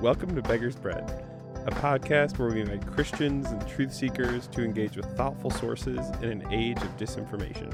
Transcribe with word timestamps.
Welcome 0.00 0.34
to 0.34 0.40
Beggar's 0.40 0.76
Bread, 0.76 1.26
a 1.66 1.70
podcast 1.72 2.38
where 2.38 2.48
we 2.48 2.62
invite 2.62 2.86
Christians 2.86 3.50
and 3.50 3.68
truth 3.68 3.92
seekers 3.92 4.46
to 4.46 4.64
engage 4.64 4.96
with 4.96 5.04
thoughtful 5.14 5.50
sources 5.50 6.08
in 6.22 6.30
an 6.30 6.50
age 6.50 6.78
of 6.78 6.96
disinformation. 6.96 7.70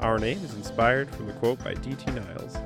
Our 0.00 0.18
name 0.18 0.42
is 0.42 0.54
inspired 0.54 1.10
from 1.10 1.26
the 1.26 1.34
quote 1.34 1.62
by 1.62 1.74
D.T. 1.74 2.10
Niles 2.10 2.56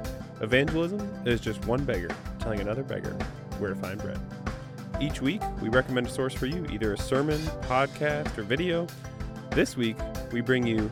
Evangelism 0.40 1.00
is 1.26 1.40
just 1.40 1.66
one 1.66 1.84
beggar 1.84 2.14
telling 2.38 2.60
another 2.60 2.84
beggar 2.84 3.10
where 3.58 3.70
to 3.70 3.76
find 3.76 4.00
bread. 4.00 4.20
Each 5.00 5.20
week, 5.20 5.42
we 5.60 5.68
recommend 5.68 6.06
a 6.06 6.10
source 6.10 6.34
for 6.34 6.46
you, 6.46 6.64
either 6.70 6.92
a 6.92 6.98
sermon, 6.98 7.40
podcast, 7.62 8.38
or 8.38 8.44
video. 8.44 8.86
This 9.50 9.76
week, 9.76 9.96
we 10.30 10.42
bring 10.42 10.64
you 10.64 10.88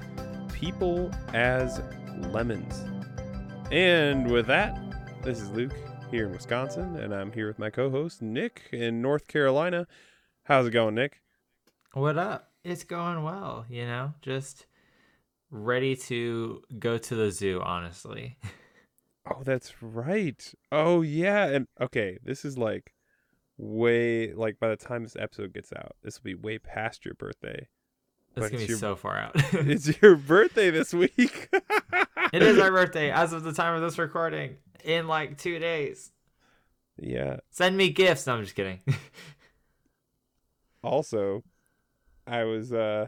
People 0.53 1.13
as 1.33 1.81
Lemons. 2.33 2.75
And 3.71 4.29
with 4.33 4.49
that, 4.49 4.77
this 5.23 5.41
is 5.41 5.49
Luke 5.51 5.75
here 6.11 6.27
in 6.27 6.33
Wisconsin, 6.33 6.97
and 6.97 7.15
I'm 7.15 7.33
here 7.33 7.47
with 7.47 7.59
my 7.59 7.71
co 7.71 7.91
host, 7.91 8.23
Nick, 8.23 8.63
in 8.73 9.03
North 9.03 9.27
Carolina. 9.29 9.87
How's 10.45 10.67
it 10.67 10.71
going, 10.71 10.95
Nick? 10.95 11.21
What 11.93 12.19
up? 12.19 12.51
It's 12.63 12.85
going 12.85 13.23
well, 13.23 13.67
you 13.69 13.85
know, 13.85 14.15
just 14.23 14.67
ready 15.51 15.97
to 15.97 16.63
go 16.79 16.99
to 16.99 17.15
the 17.15 17.31
zoo, 17.31 17.61
honestly. 17.63 18.39
Oh, 19.27 19.43
that's 19.43 19.83
right. 19.83 20.53
Oh, 20.71 21.01
yeah. 21.01 21.47
And 21.47 21.67
okay, 21.81 22.19
this 22.23 22.45
is 22.45 22.59
like 22.59 22.93
way, 23.57 24.35
like 24.35 24.61
by 24.61 24.69
the 24.69 24.77
time 24.77 25.03
this 25.03 25.17
episode 25.19 25.55
gets 25.55 25.73
out, 25.73 25.97
this 26.03 26.19
will 26.19 26.25
be 26.25 26.35
way 26.35 26.59
past 26.59 27.07
your 27.07 27.15
birthday. 27.15 27.69
It's 28.37 28.41
But 28.47 28.53
gonna 28.53 28.63
be 28.65 28.69
your- 28.69 28.79
so 28.79 28.97
far 28.97 29.17
out. 29.17 29.33
It's 29.53 30.01
your 30.03 30.17
birthday 30.17 30.71
this 30.71 30.93
week. 30.93 31.49
it 32.33 32.43
is 32.43 32.57
my 32.59 32.69
birthday 32.79 33.11
as 33.11 33.33
of 33.33 33.43
the 33.45 33.53
time 33.53 33.75
of 33.77 33.83
this 33.83 33.99
recording 33.99 34.57
in 34.85 35.07
like 35.07 35.39
two 35.39 35.59
days. 35.59 36.11
Yeah. 36.97 37.39
Send 37.51 37.77
me 37.77 37.91
gifts. 37.91 38.27
No, 38.27 38.35
I'm 38.37 38.43
just 38.45 38.55
kidding. 38.55 38.81
Also, 40.83 41.43
I 42.27 42.45
was 42.45 42.73
uh 42.73 43.07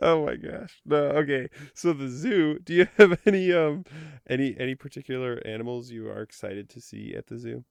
Oh 0.00 0.24
my 0.24 0.36
gosh. 0.36 0.80
No, 0.84 0.96
okay. 0.96 1.48
So 1.74 1.92
the 1.92 2.08
zoo, 2.08 2.58
do 2.60 2.72
you 2.72 2.86
have 2.98 3.18
any 3.26 3.52
um 3.52 3.84
any 4.28 4.54
any 4.60 4.74
particular 4.74 5.42
animals 5.44 5.90
you 5.90 6.08
are 6.08 6.22
excited 6.22 6.68
to 6.70 6.80
see 6.80 7.14
at 7.16 7.26
the 7.26 7.38
zoo? 7.38 7.64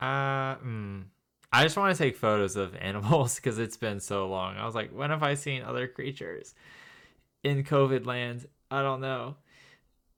uh, 0.00 0.54
mm, 0.56 1.04
I 1.52 1.62
just 1.62 1.76
want 1.76 1.96
to 1.96 2.02
take 2.02 2.16
photos 2.16 2.56
of 2.56 2.76
animals 2.80 3.36
because 3.36 3.58
it's 3.58 3.76
been 3.76 4.00
so 4.00 4.28
long. 4.28 4.56
I 4.56 4.66
was 4.66 4.74
like, 4.74 4.90
when 4.90 5.10
have 5.10 5.22
I 5.22 5.34
seen 5.34 5.62
other 5.62 5.86
creatures 5.88 6.54
in 7.42 7.64
COVID 7.64 8.06
land? 8.06 8.46
I 8.70 8.82
don't 8.82 9.00
know. 9.00 9.36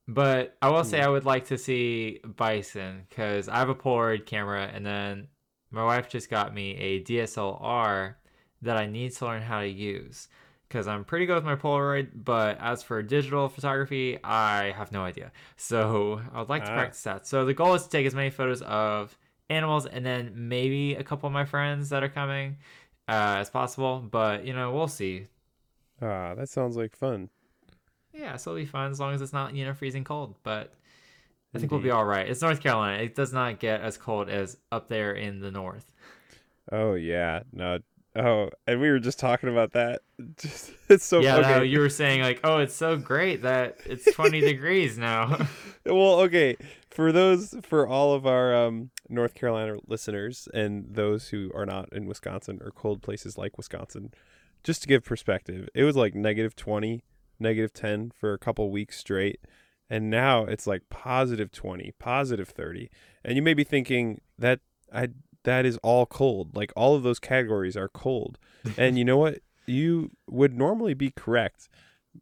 But 0.08 0.56
I 0.60 0.70
will 0.70 0.82
say 0.84 0.98
Hmm. 0.98 1.04
I 1.04 1.08
would 1.08 1.24
like 1.24 1.46
to 1.46 1.58
see 1.58 2.20
bison 2.36 3.06
because 3.08 3.48
I 3.48 3.58
have 3.58 3.68
a 3.68 3.74
Polaroid 3.76 4.26
camera, 4.26 4.68
and 4.72 4.84
then 4.84 5.28
my 5.70 5.84
wife 5.84 6.08
just 6.08 6.28
got 6.28 6.52
me 6.52 6.76
a 6.76 7.00
DSLR 7.04 8.14
that 8.62 8.76
I 8.76 8.86
need 8.86 9.12
to 9.12 9.24
learn 9.24 9.42
how 9.42 9.60
to 9.60 9.68
use 9.68 10.28
because 10.68 10.88
I'm 10.88 11.04
pretty 11.04 11.26
good 11.26 11.36
with 11.36 11.44
my 11.44 11.54
Polaroid. 11.54 12.08
But 12.24 12.58
as 12.60 12.82
for 12.82 13.00
digital 13.02 13.48
photography, 13.48 14.18
I 14.24 14.72
have 14.72 14.90
no 14.90 15.02
idea. 15.04 15.30
So 15.56 16.20
I 16.34 16.40
would 16.40 16.48
like 16.48 16.64
to 16.64 16.72
Ah. 16.72 16.74
practice 16.74 17.02
that. 17.04 17.26
So 17.28 17.44
the 17.44 17.54
goal 17.54 17.74
is 17.74 17.84
to 17.84 17.90
take 17.90 18.04
as 18.06 18.14
many 18.14 18.30
photos 18.30 18.62
of 18.62 19.16
animals 19.50 19.84
and 19.86 20.06
then 20.06 20.32
maybe 20.34 20.94
a 20.94 21.02
couple 21.02 21.26
of 21.26 21.32
my 21.32 21.44
friends 21.44 21.90
that 21.90 22.02
are 22.02 22.08
coming 22.08 22.56
uh, 23.08 23.36
as 23.38 23.50
possible. 23.50 23.98
But 23.98 24.46
you 24.46 24.54
know, 24.54 24.72
we'll 24.72 24.88
see. 24.88 25.26
Ah, 26.00 26.34
that 26.34 26.48
sounds 26.48 26.76
like 26.76 26.96
fun. 26.96 27.28
Yeah, 28.14 28.36
so 28.36 28.50
it'll 28.52 28.62
be 28.62 28.66
fun 28.66 28.90
as 28.90 28.98
long 28.98 29.14
as 29.14 29.20
it's 29.20 29.32
not 29.32 29.54
you 29.54 29.64
know 29.64 29.74
freezing 29.74 30.04
cold. 30.04 30.36
But 30.42 30.72
I 31.54 31.58
think 31.58 31.70
we'll 31.72 31.80
be 31.80 31.90
all 31.90 32.04
right. 32.04 32.28
It's 32.28 32.40
North 32.40 32.60
Carolina. 32.60 33.02
It 33.02 33.14
does 33.14 33.32
not 33.32 33.58
get 33.58 33.82
as 33.82 33.98
cold 33.98 34.28
as 34.28 34.56
up 34.72 34.88
there 34.88 35.12
in 35.12 35.40
the 35.40 35.50
north. 35.50 35.92
Oh 36.72 36.94
yeah. 36.94 37.40
No. 37.52 37.78
Oh, 38.16 38.50
and 38.66 38.80
we 38.80 38.90
were 38.90 38.98
just 38.98 39.20
talking 39.20 39.48
about 39.48 39.72
that. 39.72 40.02
Just 40.36 40.72
it's 40.88 41.04
so 41.04 41.20
yeah, 41.20 41.36
okay. 41.36 41.50
no, 41.50 41.62
you 41.62 41.78
were 41.78 41.88
saying 41.88 42.22
like, 42.22 42.40
oh, 42.42 42.58
it's 42.58 42.74
so 42.74 42.96
great 42.96 43.42
that 43.42 43.78
it's 43.86 44.12
20 44.12 44.40
degrees 44.40 44.98
now. 44.98 45.46
well, 45.86 46.20
okay. 46.22 46.56
For 46.90 47.12
those, 47.12 47.54
for 47.62 47.86
all 47.86 48.14
of 48.14 48.26
our 48.26 48.52
um, 48.66 48.90
North 49.10 49.34
Carolina 49.34 49.76
listeners 49.86 50.48
and 50.54 50.86
those 50.88 51.28
who 51.28 51.50
are 51.54 51.66
not 51.66 51.92
in 51.92 52.06
Wisconsin 52.06 52.60
or 52.62 52.70
cold 52.70 53.02
places 53.02 53.36
like 53.36 53.56
Wisconsin, 53.56 54.12
just 54.62 54.82
to 54.82 54.88
give 54.88 55.04
perspective, 55.04 55.68
it 55.74 55.84
was 55.84 55.96
like 55.96 56.14
negative 56.14 56.54
20, 56.54 57.02
negative 57.38 57.72
10 57.72 58.12
for 58.18 58.32
a 58.32 58.38
couple 58.38 58.70
weeks 58.70 58.98
straight. 58.98 59.40
And 59.88 60.08
now 60.08 60.44
it's 60.44 60.66
like 60.66 60.82
positive 60.88 61.50
20, 61.50 61.92
positive 61.98 62.48
30. 62.48 62.90
And 63.24 63.36
you 63.36 63.42
may 63.42 63.54
be 63.54 63.64
thinking 63.64 64.20
that 64.38 64.60
I 64.92 65.08
that 65.44 65.66
is 65.66 65.78
all 65.78 66.06
cold. 66.06 66.54
Like 66.54 66.72
all 66.76 66.94
of 66.94 67.02
those 67.02 67.18
categories 67.18 67.76
are 67.76 67.88
cold. 67.88 68.38
And 68.76 68.98
you 68.98 69.04
know 69.04 69.16
what? 69.16 69.40
You 69.66 70.10
would 70.28 70.56
normally 70.56 70.94
be 70.94 71.10
correct. 71.10 71.68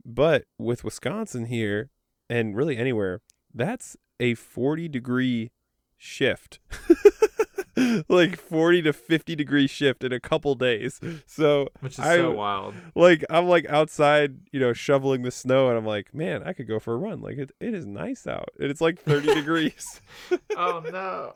But 0.05 0.45
with 0.59 0.85
Wisconsin 0.85 1.47
here 1.47 1.91
and 2.31 2.57
really 2.57 2.77
anywhere, 2.77 3.21
that's 3.53 3.97
a 4.21 4.35
40 4.35 4.89
degree 4.89 5.51
shift. 5.99 6.59
like 8.09 8.37
40 8.41 8.83
to 8.83 8.93
50 8.93 9.37
degree 9.37 9.67
shift 9.69 10.03
in 10.03 10.13
a 10.13 10.19
couple 10.19 10.55
days. 10.57 11.01
So 11.27 11.69
Which 11.81 11.93
is 11.95 12.01
I- 12.01 12.17
so 12.17 12.33
wild. 12.33 12.75
like 12.97 13.25
I'm 13.31 13.47
like 13.47 13.67
outside, 13.69 14.37
you 14.51 14.59
know, 14.59 14.73
shoveling 14.73 15.23
the 15.23 15.31
snow 15.31 15.69
and 15.69 15.79
I'm 15.79 15.87
like, 15.87 16.13
man, 16.13 16.43
I 16.45 16.53
could 16.55 16.67
go 16.67 16.81
for 16.81 16.95
a 16.95 16.97
run. 16.97 17.21
Like 17.21 17.39
it, 17.39 17.53
it 17.61 17.75
is 17.75 17.87
nice 17.87 18.27
out. 18.27 18.49
And 18.59 18.71
it's 18.71 18.81
like 18.81 19.01
30 19.01 19.35
degrees. 19.35 20.01
Oh 20.57 20.83
no. 20.91 21.35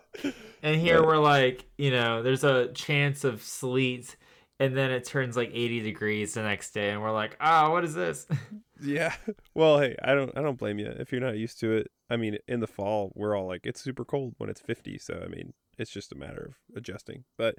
And 0.64 0.80
here 0.80 1.00
we're 1.04 1.18
like, 1.18 1.64
you 1.78 1.92
know, 1.92 2.24
there's 2.24 2.42
a 2.42 2.68
chance 2.72 3.22
of 3.22 3.40
sleet 3.42 4.16
and 4.62 4.76
then 4.76 4.92
it 4.92 5.04
turns 5.04 5.36
like 5.36 5.50
80 5.52 5.80
degrees 5.80 6.34
the 6.34 6.42
next 6.42 6.70
day 6.70 6.90
and 6.90 7.02
we're 7.02 7.10
like, 7.10 7.36
"Ah, 7.40 7.70
what 7.70 7.84
is 7.84 7.94
this?" 7.94 8.26
Yeah. 8.80 9.14
Well, 9.54 9.78
hey, 9.78 9.94
I 10.02 10.14
don't 10.14 10.36
I 10.36 10.42
don't 10.42 10.58
blame 10.58 10.78
you 10.80 10.86
if 10.86 11.12
you're 11.12 11.20
not 11.20 11.36
used 11.36 11.60
to 11.60 11.72
it. 11.72 11.90
I 12.10 12.16
mean, 12.16 12.38
in 12.48 12.60
the 12.60 12.66
fall, 12.66 13.12
we're 13.14 13.36
all 13.36 13.46
like 13.46 13.64
it's 13.64 13.80
super 13.80 14.04
cold 14.04 14.34
when 14.38 14.50
it's 14.50 14.60
50, 14.60 14.98
so 14.98 15.22
I 15.24 15.28
mean, 15.28 15.52
it's 15.78 15.90
just 15.90 16.10
a 16.10 16.16
matter 16.16 16.42
of 16.50 16.76
adjusting. 16.76 17.24
But 17.38 17.56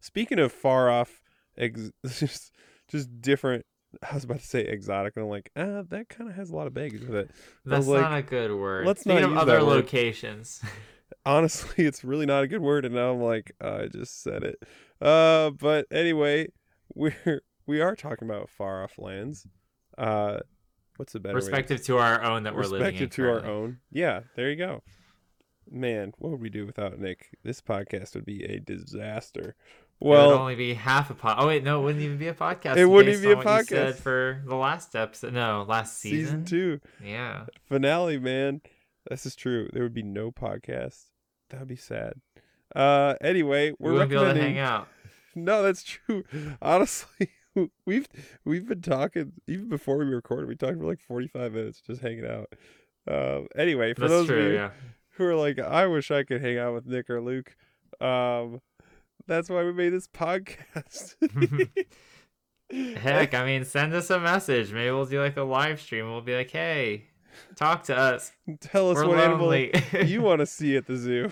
speaking 0.00 0.38
of 0.38 0.52
far 0.52 0.90
off 0.90 1.22
ex- 1.56 1.92
just 2.06 2.52
just 2.88 3.20
different 3.20 3.64
I 4.02 4.14
was 4.14 4.24
about 4.24 4.40
to 4.40 4.46
say 4.46 4.62
exotic 4.62 5.14
and 5.16 5.24
I'm 5.24 5.30
like, 5.30 5.50
"Ah, 5.56 5.82
that 5.88 6.08
kind 6.08 6.28
of 6.28 6.36
has 6.36 6.50
a 6.50 6.56
lot 6.56 6.66
of 6.66 6.74
baggage 6.74 7.02
with 7.02 7.14
it." 7.14 7.30
That's 7.64 7.86
like, 7.86 8.02
not 8.02 8.18
a 8.18 8.22
good 8.22 8.54
word. 8.54 8.86
let's 8.86 9.02
Speaking 9.02 9.22
not 9.22 9.24
of 9.24 9.30
use 9.32 9.42
other 9.42 9.62
locations. 9.62 10.62
Honestly, 11.24 11.84
it's 11.86 12.02
really 12.04 12.26
not 12.26 12.42
a 12.42 12.48
good 12.48 12.60
word 12.60 12.84
and 12.84 12.94
now 12.94 13.12
I'm 13.12 13.22
like, 13.22 13.52
"Oh, 13.60 13.84
I 13.84 13.86
just 13.88 14.22
said 14.22 14.42
it. 14.42 14.62
Uh, 15.00 15.50
but 15.50 15.86
anyway, 15.90 16.48
we're 16.94 17.40
we 17.66 17.80
are 17.80 17.96
talking 17.96 18.28
about 18.28 18.48
far 18.50 18.82
off 18.84 18.98
lands. 18.98 19.46
Uh 19.98 20.38
what's 20.96 21.12
the 21.12 21.20
better 21.20 21.34
way 21.34 21.62
to 21.62 21.98
our 21.98 22.22
own 22.22 22.44
that 22.44 22.54
we're 22.54 22.62
living 22.62 22.96
in. 22.96 23.08
to 23.10 23.28
our 23.28 23.44
own. 23.44 23.78
Yeah, 23.90 24.20
there 24.34 24.50
you 24.50 24.56
go. 24.56 24.82
Man, 25.70 26.12
what 26.18 26.30
would 26.30 26.40
we 26.40 26.48
do 26.48 26.64
without 26.64 26.98
Nick? 26.98 27.30
This 27.42 27.60
podcast 27.60 28.14
would 28.14 28.24
be 28.24 28.44
a 28.44 28.60
disaster. 28.60 29.56
Well, 29.98 30.24
it 30.24 30.32
would 30.34 30.40
only 30.40 30.54
be 30.54 30.74
half 30.74 31.10
a 31.10 31.14
pod. 31.14 31.36
Oh 31.38 31.46
wait, 31.46 31.64
no, 31.64 31.80
it 31.80 31.84
wouldn't 31.84 32.04
even 32.04 32.18
be 32.18 32.28
a 32.28 32.34
podcast. 32.34 32.76
It 32.76 32.86
wouldn't 32.86 33.16
even 33.16 33.34
be 33.36 33.40
a 33.40 33.42
podcast. 33.42 33.94
for 33.96 34.42
the 34.46 34.54
last 34.54 34.94
episode. 34.94 35.32
No, 35.32 35.64
last 35.66 35.98
season. 35.98 36.44
season 36.44 36.44
two 36.44 36.80
Yeah. 37.02 37.46
finale, 37.64 38.18
man. 38.18 38.60
This 39.08 39.24
is 39.24 39.34
true. 39.34 39.68
There 39.72 39.82
would 39.82 39.94
be 39.94 40.02
no 40.02 40.30
podcast. 40.30 41.04
That 41.50 41.60
would 41.60 41.68
be 41.68 41.76
sad. 41.76 42.14
Uh, 42.74 43.14
anyway, 43.20 43.70
We 43.70 43.76
we're 43.78 43.92
wouldn't 43.92 44.10
be 44.10 44.16
able 44.16 44.24
to 44.24 44.28
recommending. 44.30 44.56
hang 44.56 44.64
out. 44.64 44.88
No, 45.38 45.62
that's 45.62 45.82
true. 45.82 46.24
Honestly, 46.62 47.28
we've 47.86 48.08
we've 48.46 48.66
been 48.66 48.80
talking 48.80 49.32
even 49.46 49.68
before 49.68 49.98
we 49.98 50.06
recorded. 50.06 50.48
We 50.48 50.56
talked 50.56 50.78
for 50.78 50.84
like 50.86 51.00
forty 51.06 51.28
five 51.28 51.52
minutes 51.52 51.82
just 51.86 52.00
hanging 52.00 52.24
out. 52.26 52.50
Um, 53.06 53.46
anyway, 53.54 53.92
for 53.92 54.00
That's 54.00 54.12
those 54.12 54.30
of 54.30 54.36
you 54.38 54.54
Yeah. 54.54 54.70
who 55.10 55.24
are 55.26 55.34
like, 55.36 55.58
I 55.58 55.86
wish 55.88 56.10
I 56.10 56.22
could 56.22 56.40
hang 56.40 56.56
out 56.56 56.72
with 56.72 56.86
Nick 56.86 57.10
or 57.10 57.20
Luke. 57.20 57.54
Um, 58.00 58.62
that's 59.26 59.50
why 59.50 59.62
we 59.62 59.74
made 59.74 59.90
this 59.90 60.08
podcast. 60.08 61.16
Heck, 62.70 63.32
I 63.34 63.44
mean, 63.44 63.64
send 63.64 63.92
us 63.94 64.10
a 64.10 64.18
message. 64.18 64.72
Maybe 64.72 64.90
we'll 64.90 65.04
do 65.06 65.20
like 65.20 65.36
a 65.36 65.42
live 65.42 65.80
stream. 65.80 66.06
We'll 66.10 66.20
be 66.22 66.34
like, 66.34 66.50
hey, 66.50 67.04
talk 67.54 67.84
to 67.84 67.96
us. 67.96 68.32
Tell 68.60 68.90
us 68.90 68.96
We're 68.96 69.08
what 69.08 69.18
lonely. 69.18 69.72
animal 69.74 70.04
you 70.06 70.22
want 70.22 70.40
to 70.40 70.46
see 70.46 70.76
at 70.76 70.86
the 70.86 70.96
zoo. 70.96 71.30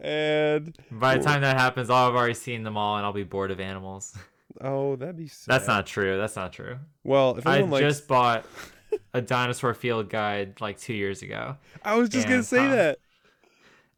And 0.00 0.76
By 0.90 1.18
the 1.18 1.24
time 1.24 1.42
that 1.42 1.58
happens, 1.58 1.90
I'll 1.90 2.06
have 2.06 2.14
already 2.14 2.34
seen 2.34 2.62
them 2.62 2.76
all, 2.76 2.96
and 2.96 3.04
I'll 3.04 3.12
be 3.12 3.24
bored 3.24 3.50
of 3.50 3.60
animals. 3.60 4.16
oh, 4.60 4.96
that'd 4.96 5.16
be 5.16 5.28
sad. 5.28 5.52
That's 5.52 5.66
not 5.66 5.86
true. 5.86 6.16
That's 6.16 6.36
not 6.36 6.52
true. 6.52 6.78
well. 7.04 7.36
If 7.36 7.46
I 7.46 7.60
likes, 7.60 7.82
just 7.82 8.08
bought 8.08 8.46
a 9.14 9.20
dinosaur 9.20 9.74
field 9.74 10.08
guide 10.08 10.60
like 10.60 10.78
two 10.78 10.94
years 10.94 11.22
ago. 11.22 11.56
I 11.84 11.96
was 11.96 12.08
just 12.08 12.28
gonna 12.28 12.42
say 12.42 12.66
uh, 12.66 12.74
that. 12.74 12.98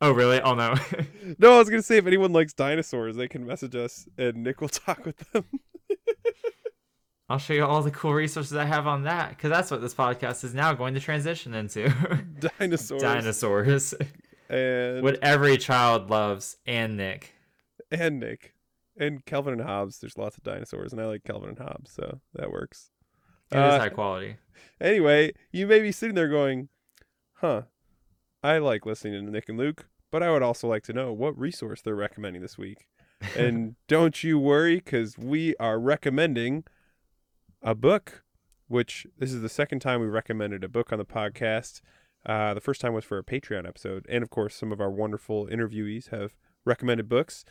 Oh, 0.00 0.10
really? 0.10 0.40
Oh 0.40 0.54
no. 0.54 0.75
No, 1.38 1.54
I 1.54 1.58
was 1.58 1.70
gonna 1.70 1.82
say 1.82 1.99
if 1.99 2.06
anyone 2.06 2.32
likes 2.32 2.52
dinosaurs, 2.52 3.16
they 3.16 3.28
can 3.28 3.46
message 3.46 3.76
us 3.76 4.08
and 4.19 4.38
Nick 4.38 4.60
will 4.60 4.69
talk 4.69 5.06
with 5.06 5.19
them. 5.32 5.44
I'll 7.28 7.38
show 7.38 7.54
you 7.54 7.64
all 7.64 7.81
the 7.81 7.93
cool 7.93 8.12
resources 8.12 8.56
I 8.56 8.64
have 8.64 8.87
on 8.87 9.04
that 9.04 9.31
because 9.31 9.50
that's 9.50 9.70
what 9.70 9.81
this 9.81 9.94
podcast 9.94 10.44
is 10.44 10.52
now 10.52 10.75
going 10.75 10.94
to 10.94 11.00
transition 11.00 11.54
into. 11.54 11.88
Dinosaurs. 12.58 13.00
Dinosaurs. 13.00 13.94
And 14.52 15.02
what 15.02 15.19
every 15.22 15.56
child 15.58 16.10
loves, 16.10 16.56
and 16.66 16.96
Nick. 16.96 17.32
and 17.90 18.20
Nick. 18.20 18.54
And 18.99 19.25
Calvin 19.25 19.54
and 19.54 19.62
Hobbes. 19.62 19.99
There's 19.99 20.19
lots 20.19 20.37
of 20.37 20.43
dinosaurs, 20.43 20.93
and 20.93 21.00
I 21.00 21.06
like 21.06 21.25
Calvin 21.25 21.49
and 21.50 21.58
Hobbes, 21.58 21.93
so 21.93 22.20
that 22.34 22.50
works. 22.52 22.90
It 23.50 23.56
is 23.56 23.75
Uh, 23.75 23.78
high 23.78 23.88
quality. 23.88 24.37
Anyway, 24.81 25.32
you 25.50 25.66
may 25.66 25.81
be 25.81 25.93
sitting 25.93 26.14
there 26.14 26.28
going, 26.28 26.69
huh, 27.37 27.62
I 28.43 28.58
like 28.58 28.84
listening 28.84 29.25
to 29.25 29.31
Nick 29.31 29.49
and 29.49 29.56
Luke, 29.58 29.88
but 30.10 30.22
I 30.22 30.31
would 30.31 30.43
also 30.43 30.69
like 30.69 30.82
to 30.84 30.93
know 30.93 31.12
what 31.12 31.38
resource 31.38 31.81
they're 31.81 31.94
recommending 31.94 32.43
this 32.43 32.58
week. 32.58 32.87
And 33.37 33.76
don't 33.87 34.22
you 34.25 34.38
worry, 34.38 34.76
because 34.76 35.16
we 35.16 35.54
are 35.60 35.78
recommending 35.78 36.64
a 37.62 37.75
book, 37.75 38.25
which 38.66 39.06
this 39.16 39.32
is 39.32 39.40
the 39.43 39.49
second 39.49 39.78
time 39.81 40.00
we 40.00 40.06
recommended 40.08 40.64
a 40.64 40.69
book 40.69 40.93
on 40.93 40.99
the 40.99 41.04
podcast. 41.04 41.81
Uh, 42.25 42.55
the 42.55 42.61
first 42.61 42.81
time 42.81 42.95
was 42.95 43.05
for 43.05 43.19
a 43.19 43.25
Patreon 43.25 43.67
episode. 43.67 44.07
And 44.09 44.23
of 44.23 44.31
course, 44.31 44.55
some 44.55 44.73
of 44.73 44.81
our 44.81 44.91
wonderful 44.91 45.47
interviewees 45.47 46.11
have 46.11 46.35
recommended 46.65 47.09
books. 47.09 47.45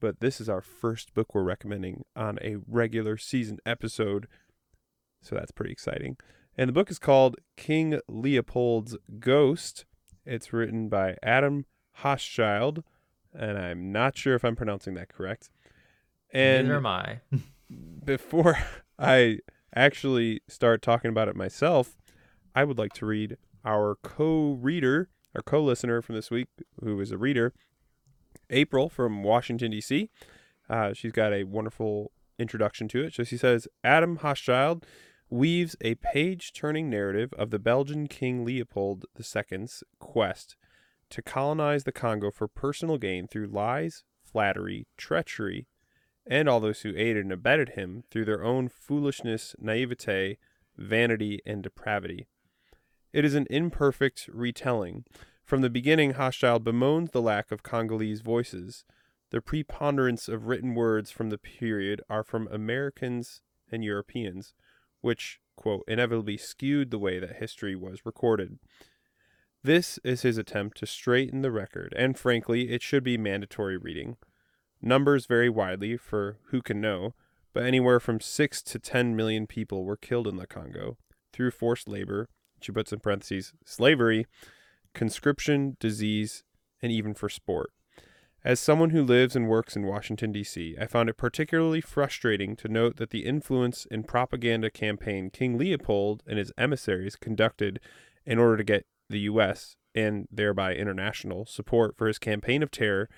But 0.00 0.20
this 0.20 0.40
is 0.40 0.48
our 0.48 0.60
first 0.60 1.14
book 1.14 1.34
we're 1.34 1.42
recommending 1.42 2.04
on 2.14 2.38
a 2.42 2.56
regular 2.68 3.16
season 3.16 3.58
episode. 3.64 4.28
So 5.22 5.34
that's 5.34 5.52
pretty 5.52 5.72
exciting. 5.72 6.18
And 6.58 6.68
the 6.68 6.72
book 6.72 6.90
is 6.90 6.98
called 6.98 7.36
King 7.56 8.00
Leopold's 8.08 8.96
Ghost. 9.18 9.86
It's 10.24 10.52
written 10.52 10.88
by 10.88 11.16
Adam 11.22 11.66
Hochschild, 12.02 12.82
and 13.34 13.58
I'm 13.58 13.92
not 13.92 14.16
sure 14.16 14.34
if 14.34 14.44
I'm 14.44 14.56
pronouncing 14.56 14.94
that 14.94 15.08
correct. 15.08 15.50
And 16.32 16.66
Neither 16.66 16.78
am 16.78 16.86
I. 16.86 17.20
before 18.04 18.58
I 18.98 19.38
actually 19.74 20.40
start 20.48 20.82
talking 20.82 21.10
about 21.10 21.28
it 21.28 21.36
myself, 21.36 21.96
I 22.54 22.64
would 22.64 22.78
like 22.78 22.92
to 22.94 23.06
read 23.06 23.36
our 23.66 23.96
co-reader, 24.02 25.10
our 25.34 25.42
co-listener 25.42 26.00
from 26.00 26.14
this 26.14 26.30
week, 26.30 26.48
who 26.82 26.98
is 27.00 27.10
a 27.10 27.18
reader, 27.18 27.52
April 28.48 28.88
from 28.88 29.22
Washington 29.22 29.72
D.C. 29.72 30.08
Uh, 30.70 30.92
she's 30.92 31.12
got 31.12 31.32
a 31.32 31.44
wonderful 31.44 32.12
introduction 32.38 32.86
to 32.88 33.02
it. 33.02 33.14
So 33.14 33.24
she 33.24 33.36
says, 33.36 33.66
Adam 33.82 34.18
Hochschild 34.18 34.84
weaves 35.28 35.74
a 35.80 35.96
page-turning 35.96 36.88
narrative 36.88 37.32
of 37.34 37.50
the 37.50 37.58
Belgian 37.58 38.06
King 38.06 38.44
Leopold 38.44 39.06
II's 39.18 39.82
quest 39.98 40.56
to 41.10 41.22
colonize 41.22 41.84
the 41.84 41.92
Congo 41.92 42.30
for 42.30 42.46
personal 42.46 42.98
gain 42.98 43.26
through 43.26 43.46
lies, 43.46 44.04
flattery, 44.22 44.86
treachery, 44.96 45.66
and 46.26 46.48
all 46.48 46.60
those 46.60 46.80
who 46.80 46.90
aided 46.96 47.24
and 47.24 47.32
abetted 47.32 47.70
him 47.70 48.02
through 48.10 48.24
their 48.24 48.44
own 48.44 48.68
foolishness, 48.68 49.54
naivete, 49.58 50.38
vanity, 50.76 51.40
and 51.46 51.62
depravity. 51.62 52.26
It 53.16 53.24
is 53.24 53.34
an 53.34 53.46
imperfect 53.48 54.28
retelling. 54.30 55.06
From 55.42 55.62
the 55.62 55.70
beginning, 55.70 56.12
Hochschild 56.12 56.62
bemoans 56.62 57.12
the 57.12 57.22
lack 57.22 57.50
of 57.50 57.62
Congolese 57.62 58.20
voices. 58.20 58.84
The 59.30 59.40
preponderance 59.40 60.28
of 60.28 60.48
written 60.48 60.74
words 60.74 61.10
from 61.10 61.30
the 61.30 61.38
period 61.38 62.02
are 62.10 62.22
from 62.22 62.46
Americans 62.48 63.40
and 63.72 63.82
Europeans, 63.82 64.52
which, 65.00 65.40
quote, 65.56 65.84
inevitably 65.88 66.36
skewed 66.36 66.90
the 66.90 66.98
way 66.98 67.18
that 67.18 67.36
history 67.36 67.74
was 67.74 68.04
recorded. 68.04 68.58
This 69.62 69.98
is 70.04 70.20
his 70.20 70.36
attempt 70.36 70.76
to 70.76 70.86
straighten 70.86 71.40
the 71.40 71.50
record, 71.50 71.94
and 71.96 72.18
frankly, 72.18 72.68
it 72.68 72.82
should 72.82 73.02
be 73.02 73.16
mandatory 73.16 73.78
reading. 73.78 74.18
Numbers 74.82 75.24
vary 75.24 75.48
widely 75.48 75.96
for 75.96 76.36
who 76.50 76.60
can 76.60 76.82
know, 76.82 77.14
but 77.54 77.64
anywhere 77.64 77.98
from 77.98 78.20
6 78.20 78.60
to 78.64 78.78
10 78.78 79.16
million 79.16 79.46
people 79.46 79.86
were 79.86 79.96
killed 79.96 80.28
in 80.28 80.36
the 80.36 80.46
Congo 80.46 80.98
through 81.32 81.52
forced 81.52 81.88
labor, 81.88 82.28
she 82.60 82.72
puts 82.72 82.92
in 82.92 83.00
parentheses, 83.00 83.52
slavery, 83.64 84.26
conscription, 84.94 85.76
disease, 85.78 86.44
and 86.82 86.90
even 86.92 87.14
for 87.14 87.28
sport. 87.28 87.70
As 88.44 88.60
someone 88.60 88.90
who 88.90 89.02
lives 89.02 89.34
and 89.34 89.48
works 89.48 89.74
in 89.74 89.86
Washington, 89.86 90.30
D.C., 90.30 90.76
I 90.80 90.86
found 90.86 91.08
it 91.08 91.16
particularly 91.16 91.80
frustrating 91.80 92.54
to 92.56 92.68
note 92.68 92.96
that 92.96 93.10
the 93.10 93.26
influence 93.26 93.88
and 93.90 94.06
propaganda 94.06 94.70
campaign 94.70 95.30
King 95.30 95.58
Leopold 95.58 96.22
and 96.28 96.38
his 96.38 96.52
emissaries 96.56 97.16
conducted 97.16 97.80
in 98.24 98.38
order 98.38 98.56
to 98.56 98.64
get 98.64 98.86
the 99.10 99.18
U.S. 99.20 99.76
and 99.96 100.28
thereby 100.30 100.74
international 100.74 101.44
support 101.44 101.96
for 101.96 102.06
his 102.06 102.20
campaign 102.20 102.62
of 102.62 102.70
terror 102.70 103.08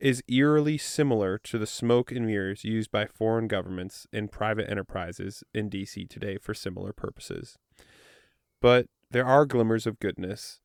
is 0.00 0.24
eerily 0.26 0.76
similar 0.76 1.38
to 1.38 1.58
the 1.58 1.66
smoke 1.66 2.10
and 2.10 2.26
mirrors 2.26 2.64
used 2.64 2.90
by 2.90 3.06
foreign 3.06 3.46
governments 3.46 4.08
and 4.12 4.32
private 4.32 4.68
enterprises 4.68 5.44
in 5.54 5.70
DC 5.70 6.08
today 6.08 6.38
for 6.38 6.54
similar 6.54 6.92
purposes. 6.92 7.56
But 8.62 8.86
there 9.10 9.26
are 9.26 9.44
glimmers 9.44 9.88
of 9.88 9.98
goodness. 9.98 10.60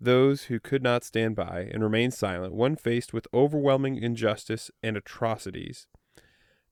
Those 0.00 0.44
who 0.44 0.58
could 0.58 0.82
not 0.82 1.04
stand 1.04 1.36
by 1.36 1.68
and 1.70 1.82
remain 1.82 2.10
silent 2.10 2.54
when 2.54 2.74
faced 2.74 3.12
with 3.12 3.28
overwhelming 3.34 3.96
injustice 3.96 4.70
and 4.82 4.96
atrocities. 4.96 5.86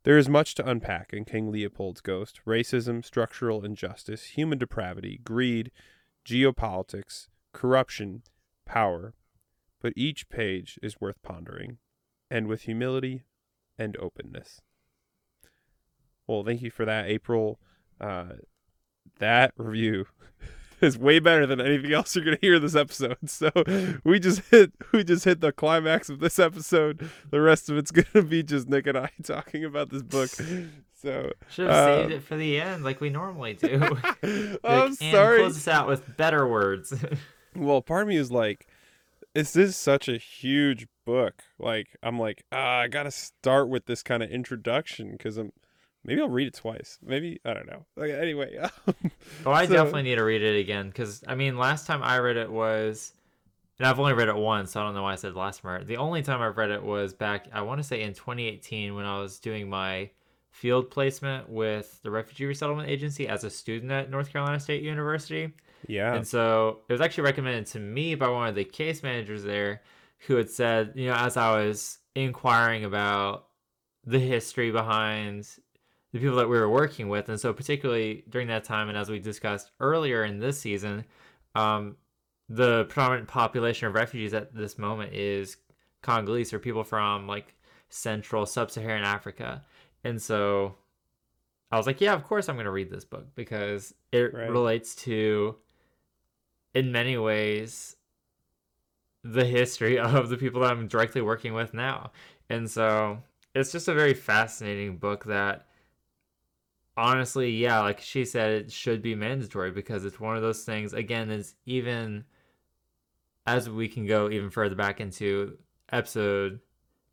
There 0.04 0.16
is 0.16 0.30
much 0.30 0.54
to 0.54 0.66
unpack 0.66 1.12
in 1.12 1.26
King 1.26 1.52
Leopold's 1.52 2.00
Ghost 2.00 2.40
racism, 2.46 3.04
structural 3.04 3.64
injustice, 3.64 4.24
human 4.24 4.56
depravity, 4.56 5.20
greed, 5.22 5.70
geopolitics, 6.24 7.28
corruption, 7.52 8.22
power. 8.64 9.12
But 9.82 9.92
each 9.94 10.30
page 10.30 10.78
is 10.82 11.00
worth 11.02 11.20
pondering 11.22 11.78
and 12.30 12.46
with 12.46 12.62
humility 12.62 13.24
and 13.78 13.94
openness. 13.98 14.62
Well, 16.26 16.44
thank 16.44 16.62
you 16.62 16.70
for 16.70 16.86
that, 16.86 17.06
April. 17.06 17.60
Uh, 18.00 18.36
that 19.18 19.52
review 19.56 20.06
is 20.80 20.98
way 20.98 21.18
better 21.18 21.46
than 21.46 21.60
anything 21.60 21.92
else 21.92 22.14
you're 22.14 22.24
gonna 22.24 22.38
hear 22.40 22.58
this 22.58 22.76
episode. 22.76 23.16
So 23.26 23.50
we 24.04 24.18
just 24.18 24.42
hit 24.50 24.72
we 24.92 25.04
just 25.04 25.24
hit 25.24 25.40
the 25.40 25.52
climax 25.52 26.08
of 26.08 26.20
this 26.20 26.38
episode. 26.38 27.08
The 27.30 27.40
rest 27.40 27.68
of 27.68 27.76
it's 27.76 27.90
gonna 27.90 28.24
be 28.24 28.42
just 28.42 28.68
Nick 28.68 28.86
and 28.86 28.98
I 28.98 29.10
talking 29.22 29.64
about 29.64 29.90
this 29.90 30.02
book. 30.02 30.30
So 31.00 31.32
Should 31.50 31.68
have 31.68 31.84
saved 31.84 32.12
uh, 32.12 32.14
it 32.16 32.22
for 32.22 32.36
the 32.36 32.60
end, 32.60 32.84
like 32.84 33.00
we 33.00 33.10
normally 33.10 33.54
do. 33.54 33.96
I'm 34.24 34.60
Like, 34.62 34.62
and 34.62 34.96
sorry. 34.96 35.40
Close 35.40 35.54
this 35.54 35.68
out 35.68 35.86
with 35.86 36.16
better 36.16 36.46
words. 36.46 36.92
Well, 37.54 37.80
part 37.80 38.02
of 38.02 38.08
me 38.08 38.16
is 38.16 38.30
like, 38.30 38.66
this 39.34 39.56
is 39.56 39.76
such 39.76 40.08
a 40.08 40.18
huge 40.18 40.86
book. 41.04 41.42
Like, 41.58 41.96
I'm 42.02 42.18
like, 42.18 42.44
ah, 42.52 42.80
I 42.80 42.88
gotta 42.88 43.10
start 43.10 43.68
with 43.68 43.86
this 43.86 44.02
kind 44.02 44.22
of 44.22 44.30
introduction 44.30 45.12
because 45.12 45.36
I'm. 45.36 45.52
Maybe 46.06 46.20
I'll 46.22 46.28
read 46.28 46.46
it 46.48 46.54
twice. 46.54 46.98
Maybe 47.04 47.40
I 47.44 47.52
don't 47.52 47.66
know. 47.66 47.84
Like, 47.96 48.10
anyway, 48.12 48.56
Oh, 49.44 49.50
I 49.50 49.66
So- 49.66 49.74
definitely 49.74 50.04
need 50.04 50.14
to 50.16 50.24
read 50.24 50.42
it 50.42 50.58
again 50.58 50.88
because 50.88 51.22
I 51.26 51.34
mean, 51.34 51.58
last 51.58 51.86
time 51.86 52.02
I 52.02 52.18
read 52.20 52.36
it 52.36 52.50
was, 52.50 53.12
and 53.78 53.86
I've 53.86 53.98
only 54.00 54.12
read 54.14 54.28
it 54.28 54.36
once, 54.36 54.72
so 54.72 54.80
I 54.80 54.84
don't 54.84 54.94
know 54.94 55.02
why 55.02 55.12
I 55.12 55.16
said 55.16 55.34
last 55.34 55.62
time. 55.62 55.70
I 55.70 55.72
read 55.74 55.82
it. 55.82 55.88
The 55.88 55.96
only 55.98 56.22
time 56.22 56.40
I've 56.40 56.56
read 56.56 56.70
it 56.70 56.82
was 56.82 57.12
back, 57.12 57.48
I 57.52 57.62
want 57.62 57.80
to 57.80 57.84
say 57.84 58.02
in 58.02 58.14
2018 58.14 58.94
when 58.94 59.04
I 59.04 59.18
was 59.20 59.38
doing 59.40 59.68
my 59.68 60.10
field 60.50 60.90
placement 60.90 61.48
with 61.50 62.00
the 62.02 62.10
Refugee 62.10 62.46
Resettlement 62.46 62.88
Agency 62.88 63.28
as 63.28 63.44
a 63.44 63.50
student 63.50 63.92
at 63.92 64.08
North 64.10 64.30
Carolina 64.32 64.58
State 64.60 64.82
University. 64.82 65.52
yeah, 65.86 66.14
And 66.14 66.26
so 66.26 66.78
it 66.88 66.92
was 66.92 67.02
actually 67.02 67.24
recommended 67.24 67.66
to 67.66 67.78
me 67.78 68.14
by 68.14 68.28
one 68.28 68.48
of 68.48 68.54
the 68.54 68.64
case 68.64 69.02
managers 69.02 69.42
there 69.42 69.82
who 70.26 70.36
had 70.36 70.48
said, 70.48 70.92
you 70.94 71.08
know, 71.08 71.14
as 71.14 71.36
I 71.36 71.54
was 71.62 71.98
inquiring 72.14 72.84
about 72.86 73.48
the 74.06 74.18
history 74.18 74.70
behind 74.70 75.46
the 76.12 76.18
people 76.20 76.36
that 76.36 76.48
we 76.48 76.58
were 76.58 76.68
working 76.70 77.08
with. 77.08 77.28
And 77.28 77.38
so, 77.40 77.52
particularly 77.52 78.24
during 78.28 78.48
that 78.48 78.64
time, 78.64 78.88
and 78.88 78.96
as 78.96 79.10
we 79.10 79.18
discussed 79.18 79.70
earlier 79.80 80.24
in 80.24 80.38
this 80.38 80.58
season, 80.58 81.04
um, 81.54 81.96
the 82.48 82.84
predominant 82.84 83.28
population 83.28 83.88
of 83.88 83.94
refugees 83.94 84.32
at 84.34 84.54
this 84.54 84.78
moment 84.78 85.12
is 85.12 85.56
Congolese 86.02 86.52
or 86.52 86.58
people 86.58 86.84
from 86.84 87.26
like 87.26 87.54
Central 87.88 88.46
Sub 88.46 88.70
Saharan 88.70 89.02
Africa. 89.04 89.64
And 90.04 90.20
so 90.22 90.76
I 91.72 91.76
was 91.76 91.86
like, 91.86 92.00
yeah, 92.00 92.14
of 92.14 92.22
course 92.24 92.48
I'm 92.48 92.54
going 92.56 92.66
to 92.66 92.70
read 92.70 92.90
this 92.90 93.04
book 93.04 93.26
because 93.34 93.92
it 94.12 94.32
Right. 94.32 94.48
relates 94.48 94.94
to, 94.96 95.56
in 96.74 96.92
many 96.92 97.16
ways, 97.18 97.96
the 99.24 99.44
history 99.44 99.98
of 99.98 100.28
the 100.28 100.36
people 100.36 100.60
that 100.60 100.70
I'm 100.70 100.86
directly 100.86 101.22
working 101.22 101.52
with 101.54 101.74
now. 101.74 102.12
And 102.48 102.70
so 102.70 103.18
it's 103.54 103.72
just 103.72 103.88
a 103.88 103.94
very 103.94 104.14
fascinating 104.14 104.98
book 104.98 105.24
that, 105.24 105.66
honestly, 106.96 107.50
yeah, 107.50 107.80
like 107.80 108.00
she 108.00 108.24
said, 108.24 108.52
it 108.52 108.72
should 108.72 109.02
be 109.02 109.14
mandatory 109.14 109.70
because 109.70 110.04
it's 110.04 110.20
one 110.20 110.36
of 110.36 110.42
those 110.42 110.64
things, 110.64 110.92
again, 110.92 111.30
is 111.30 111.54
even 111.66 112.24
as 113.46 113.70
we 113.70 113.88
can 113.88 114.06
go 114.06 114.30
even 114.30 114.50
further 114.50 114.74
back 114.74 115.00
into 115.00 115.56
episode, 115.92 116.60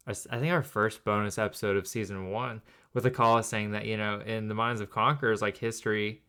I 0.07 0.13
think 0.13 0.51
our 0.51 0.63
first 0.63 1.03
bonus 1.03 1.37
episode 1.37 1.77
of 1.77 1.87
season 1.87 2.31
one 2.31 2.61
with 2.93 3.05
Akala 3.05 3.43
saying 3.43 3.71
that, 3.71 3.85
you 3.85 3.97
know, 3.97 4.21
in 4.25 4.47
the 4.47 4.55
minds 4.55 4.81
of 4.81 4.89
conquerors, 4.89 5.41
like 5.41 5.57
history 5.57 6.23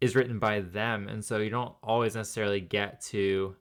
is 0.00 0.14
written 0.14 0.38
by 0.38 0.60
them. 0.60 1.08
And 1.08 1.24
so 1.24 1.38
you 1.38 1.48
don't 1.50 1.74
always 1.82 2.14
necessarily 2.14 2.60
get 2.60 3.00
to 3.02 3.56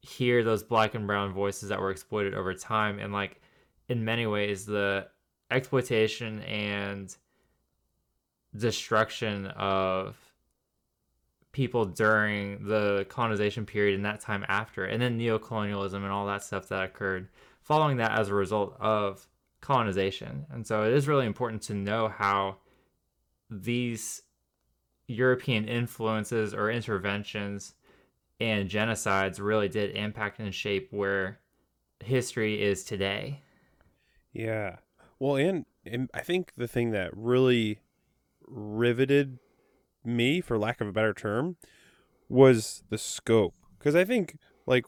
hear 0.00 0.42
those 0.42 0.64
black 0.64 0.94
and 0.94 1.06
brown 1.06 1.32
voices 1.32 1.68
that 1.68 1.80
were 1.80 1.90
exploited 1.90 2.34
over 2.34 2.54
time. 2.54 2.98
And 2.98 3.12
like 3.12 3.40
in 3.88 4.04
many 4.04 4.26
ways, 4.26 4.66
the 4.66 5.06
exploitation 5.50 6.40
and 6.42 7.14
destruction 8.56 9.46
of 9.46 10.16
people 11.52 11.84
during 11.84 12.66
the 12.66 13.06
colonization 13.08 13.66
period 13.66 13.94
and 13.94 14.04
that 14.04 14.20
time 14.20 14.44
after, 14.48 14.84
and 14.84 15.02
then 15.02 15.18
neocolonialism 15.18 15.96
and 15.96 16.10
all 16.10 16.26
that 16.26 16.42
stuff 16.42 16.68
that 16.68 16.82
occurred 16.82 17.28
following 17.60 17.98
that 17.98 18.18
as 18.18 18.28
a 18.28 18.34
result 18.34 18.76
of 18.80 19.26
colonization. 19.60 20.46
And 20.50 20.66
so 20.66 20.82
it 20.82 20.92
is 20.92 21.06
really 21.06 21.26
important 21.26 21.62
to 21.62 21.74
know 21.74 22.08
how 22.08 22.56
these 23.48 24.22
European 25.06 25.66
influences 25.66 26.54
or 26.54 26.70
interventions 26.70 27.74
and 28.40 28.68
genocides 28.68 29.40
really 29.40 29.68
did 29.68 29.94
impact 29.94 30.40
and 30.40 30.54
shape 30.54 30.88
where 30.90 31.38
history 32.02 32.62
is 32.62 32.82
today. 32.82 33.40
Yeah. 34.32 34.76
Well, 35.18 35.36
and, 35.36 35.66
and 35.86 36.10
I 36.12 36.20
think 36.20 36.52
the 36.56 36.66
thing 36.66 36.90
that 36.90 37.16
really 37.16 37.78
riveted 38.52 39.38
me, 40.04 40.40
for 40.40 40.58
lack 40.58 40.80
of 40.80 40.88
a 40.88 40.92
better 40.92 41.14
term, 41.14 41.56
was 42.28 42.82
the 42.90 42.98
scope. 42.98 43.54
Because 43.78 43.94
I 43.94 44.04
think, 44.04 44.36
like, 44.66 44.86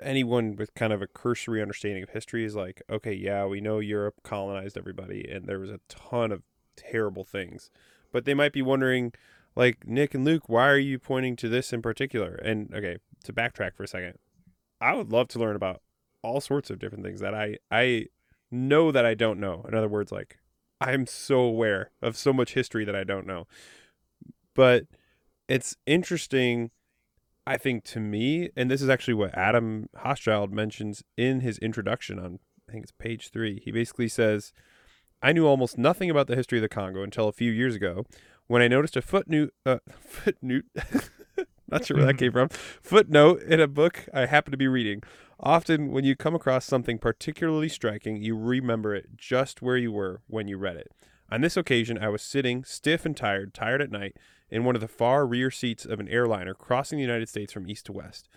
anyone 0.00 0.56
with 0.56 0.74
kind 0.74 0.92
of 0.92 1.02
a 1.02 1.06
cursory 1.06 1.60
understanding 1.60 2.02
of 2.02 2.10
history 2.10 2.44
is 2.44 2.54
like, 2.54 2.82
okay, 2.90 3.12
yeah, 3.12 3.44
we 3.44 3.60
know 3.60 3.78
Europe 3.78 4.16
colonized 4.22 4.78
everybody 4.78 5.28
and 5.30 5.46
there 5.46 5.58
was 5.58 5.70
a 5.70 5.80
ton 5.88 6.32
of 6.32 6.42
terrible 6.76 7.24
things. 7.24 7.70
But 8.12 8.24
they 8.24 8.34
might 8.34 8.52
be 8.52 8.62
wondering, 8.62 9.12
like, 9.54 9.86
Nick 9.86 10.14
and 10.14 10.24
Luke, 10.24 10.48
why 10.48 10.68
are 10.68 10.78
you 10.78 10.98
pointing 10.98 11.36
to 11.36 11.48
this 11.48 11.72
in 11.72 11.82
particular? 11.82 12.34
And 12.34 12.72
okay, 12.74 12.98
to 13.24 13.32
backtrack 13.32 13.74
for 13.74 13.84
a 13.84 13.88
second, 13.88 14.18
I 14.80 14.94
would 14.94 15.12
love 15.12 15.28
to 15.28 15.38
learn 15.38 15.56
about 15.56 15.82
all 16.22 16.40
sorts 16.40 16.70
of 16.70 16.78
different 16.78 17.04
things 17.04 17.20
that 17.20 17.34
I 17.34 17.58
I 17.70 18.06
know 18.50 18.92
that 18.92 19.04
I 19.04 19.14
don't 19.14 19.40
know. 19.40 19.64
In 19.68 19.74
other 19.74 19.88
words, 19.88 20.12
like 20.12 20.38
I'm 20.82 21.06
so 21.06 21.40
aware 21.40 21.90
of 22.00 22.16
so 22.16 22.32
much 22.32 22.54
history 22.54 22.84
that 22.84 22.96
I 22.96 23.04
don't 23.04 23.26
know. 23.26 23.46
But 24.54 24.86
it's 25.48 25.76
interesting 25.86 26.70
I 27.46 27.56
think 27.56 27.84
to 27.84 28.00
me, 28.00 28.50
and 28.56 28.70
this 28.70 28.80
is 28.80 28.88
actually 28.88 29.14
what 29.14 29.34
Adam 29.36 29.88
Hochschild 29.96 30.52
mentions 30.52 31.02
in 31.16 31.40
his 31.40 31.58
introduction 31.58 32.18
on, 32.18 32.38
I 32.68 32.72
think 32.72 32.84
it's 32.84 32.92
page 32.92 33.30
three. 33.30 33.60
He 33.64 33.72
basically 33.72 34.08
says, 34.08 34.52
I 35.22 35.32
knew 35.32 35.46
almost 35.46 35.76
nothing 35.76 36.08
about 36.08 36.28
the 36.28 36.36
history 36.36 36.58
of 36.58 36.62
the 36.62 36.68
Congo 36.68 37.02
until 37.02 37.28
a 37.28 37.32
few 37.32 37.50
years 37.50 37.74
ago 37.74 38.04
when 38.46 38.62
I 38.62 38.68
noticed 38.68 38.96
a 38.96 39.02
footnote, 39.02 39.52
uh, 39.66 39.78
footnote, 40.00 40.64
not 41.68 41.84
sure 41.84 41.96
where 41.96 42.06
that 42.06 42.18
came 42.18 42.32
from, 42.32 42.48
footnote 42.48 43.42
in 43.42 43.60
a 43.60 43.68
book 43.68 44.06
I 44.14 44.26
happened 44.26 44.52
to 44.52 44.58
be 44.58 44.68
reading. 44.68 45.02
Often, 45.44 45.90
when 45.90 46.04
you 46.04 46.14
come 46.14 46.36
across 46.36 46.64
something 46.64 46.98
particularly 46.98 47.68
striking, 47.68 48.22
you 48.22 48.36
remember 48.36 48.94
it 48.94 49.16
just 49.16 49.60
where 49.60 49.76
you 49.76 49.90
were 49.90 50.22
when 50.28 50.46
you 50.46 50.56
read 50.56 50.76
it. 50.76 50.92
On 51.32 51.40
this 51.40 51.56
occasion, 51.56 51.98
I 51.98 52.10
was 52.10 52.22
sitting, 52.22 52.62
stiff 52.62 53.04
and 53.04 53.16
tired, 53.16 53.52
tired 53.52 53.82
at 53.82 53.90
night, 53.90 54.16
in 54.50 54.64
one 54.64 54.76
of 54.76 54.80
the 54.80 54.86
far 54.86 55.26
rear 55.26 55.50
seats 55.50 55.84
of 55.84 55.98
an 55.98 56.08
airliner 56.08 56.54
crossing 56.54 56.98
the 56.98 57.04
United 57.04 57.28
States 57.28 57.52
from 57.52 57.68
east 57.68 57.86
to 57.86 57.92
west. 57.92 58.28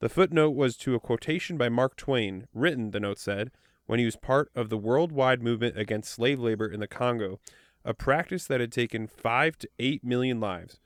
The 0.00 0.08
footnote 0.08 0.50
was 0.50 0.76
to 0.78 0.96
a 0.96 1.00
quotation 1.00 1.56
by 1.56 1.68
Mark 1.68 1.94
Twain, 1.94 2.48
written, 2.52 2.90
the 2.90 2.98
note 2.98 3.20
said, 3.20 3.52
when 3.86 4.00
he 4.00 4.04
was 4.04 4.16
part 4.16 4.50
of 4.56 4.68
the 4.68 4.78
worldwide 4.78 5.42
movement 5.42 5.78
against 5.78 6.12
slave 6.12 6.40
labor 6.40 6.66
in 6.66 6.80
the 6.80 6.88
Congo, 6.88 7.38
a 7.84 7.94
practice 7.94 8.46
that 8.46 8.60
had 8.60 8.72
taken 8.72 9.06
five 9.06 9.58
to 9.58 9.68
eight 9.78 10.02
million 10.02 10.40
lives. 10.40 10.80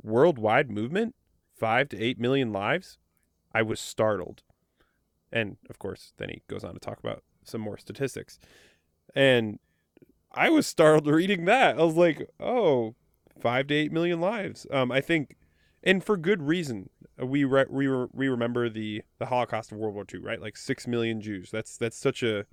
Worldwide 0.00 0.70
movement? 0.70 1.16
Five 1.58 1.88
to 1.88 2.00
eight 2.00 2.20
million 2.20 2.52
lives? 2.52 2.98
I 3.52 3.62
was 3.62 3.80
startled. 3.80 4.42
And 5.32 5.56
of 5.68 5.78
course, 5.78 6.12
then 6.16 6.28
he 6.28 6.42
goes 6.48 6.64
on 6.64 6.74
to 6.74 6.80
talk 6.80 6.98
about 6.98 7.22
some 7.44 7.60
more 7.60 7.78
statistics. 7.78 8.38
And 9.14 9.58
I 10.32 10.50
was 10.50 10.66
startled 10.66 11.06
reading 11.06 11.44
that. 11.46 11.78
I 11.78 11.82
was 11.82 11.96
like, 11.96 12.28
oh, 12.38 12.94
five 13.40 13.66
to 13.68 13.74
eight 13.74 13.92
million 13.92 14.20
lives. 14.20 14.66
Um, 14.70 14.92
I 14.92 15.00
think, 15.00 15.36
and 15.82 16.02
for 16.02 16.16
good 16.16 16.42
reason. 16.42 16.90
We 17.18 17.44
re- 17.44 17.64
we 17.70 17.86
re- 17.86 18.08
we 18.12 18.28
remember 18.28 18.68
the 18.68 19.02
the 19.18 19.26
Holocaust 19.26 19.72
of 19.72 19.78
World 19.78 19.94
War 19.94 20.04
II, 20.12 20.20
right? 20.20 20.40
Like 20.40 20.56
six 20.56 20.86
million 20.86 21.22
Jews. 21.22 21.50
That's 21.50 21.78
that's 21.78 21.96
such 21.96 22.22
a, 22.22 22.44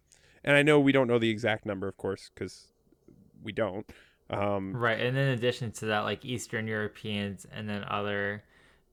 and 0.41 0.55
I 0.55 0.61
know 0.61 0.79
we 0.79 0.93
don't 0.93 1.07
know 1.07 1.19
the 1.19 1.29
exact 1.29 1.65
number, 1.65 1.89
of 1.89 1.97
course, 1.97 2.31
because 2.33 2.67
we 3.43 3.51
don't. 3.51 3.85
Um, 4.29 4.73
right, 4.73 4.99
and 4.99 5.17
in 5.17 5.29
addition 5.29 5.71
to 5.73 5.87
that, 5.87 6.01
like 6.01 6.23
Eastern 6.23 6.65
Europeans 6.65 7.45
and 7.51 7.67
then 7.67 7.83
other 7.89 8.43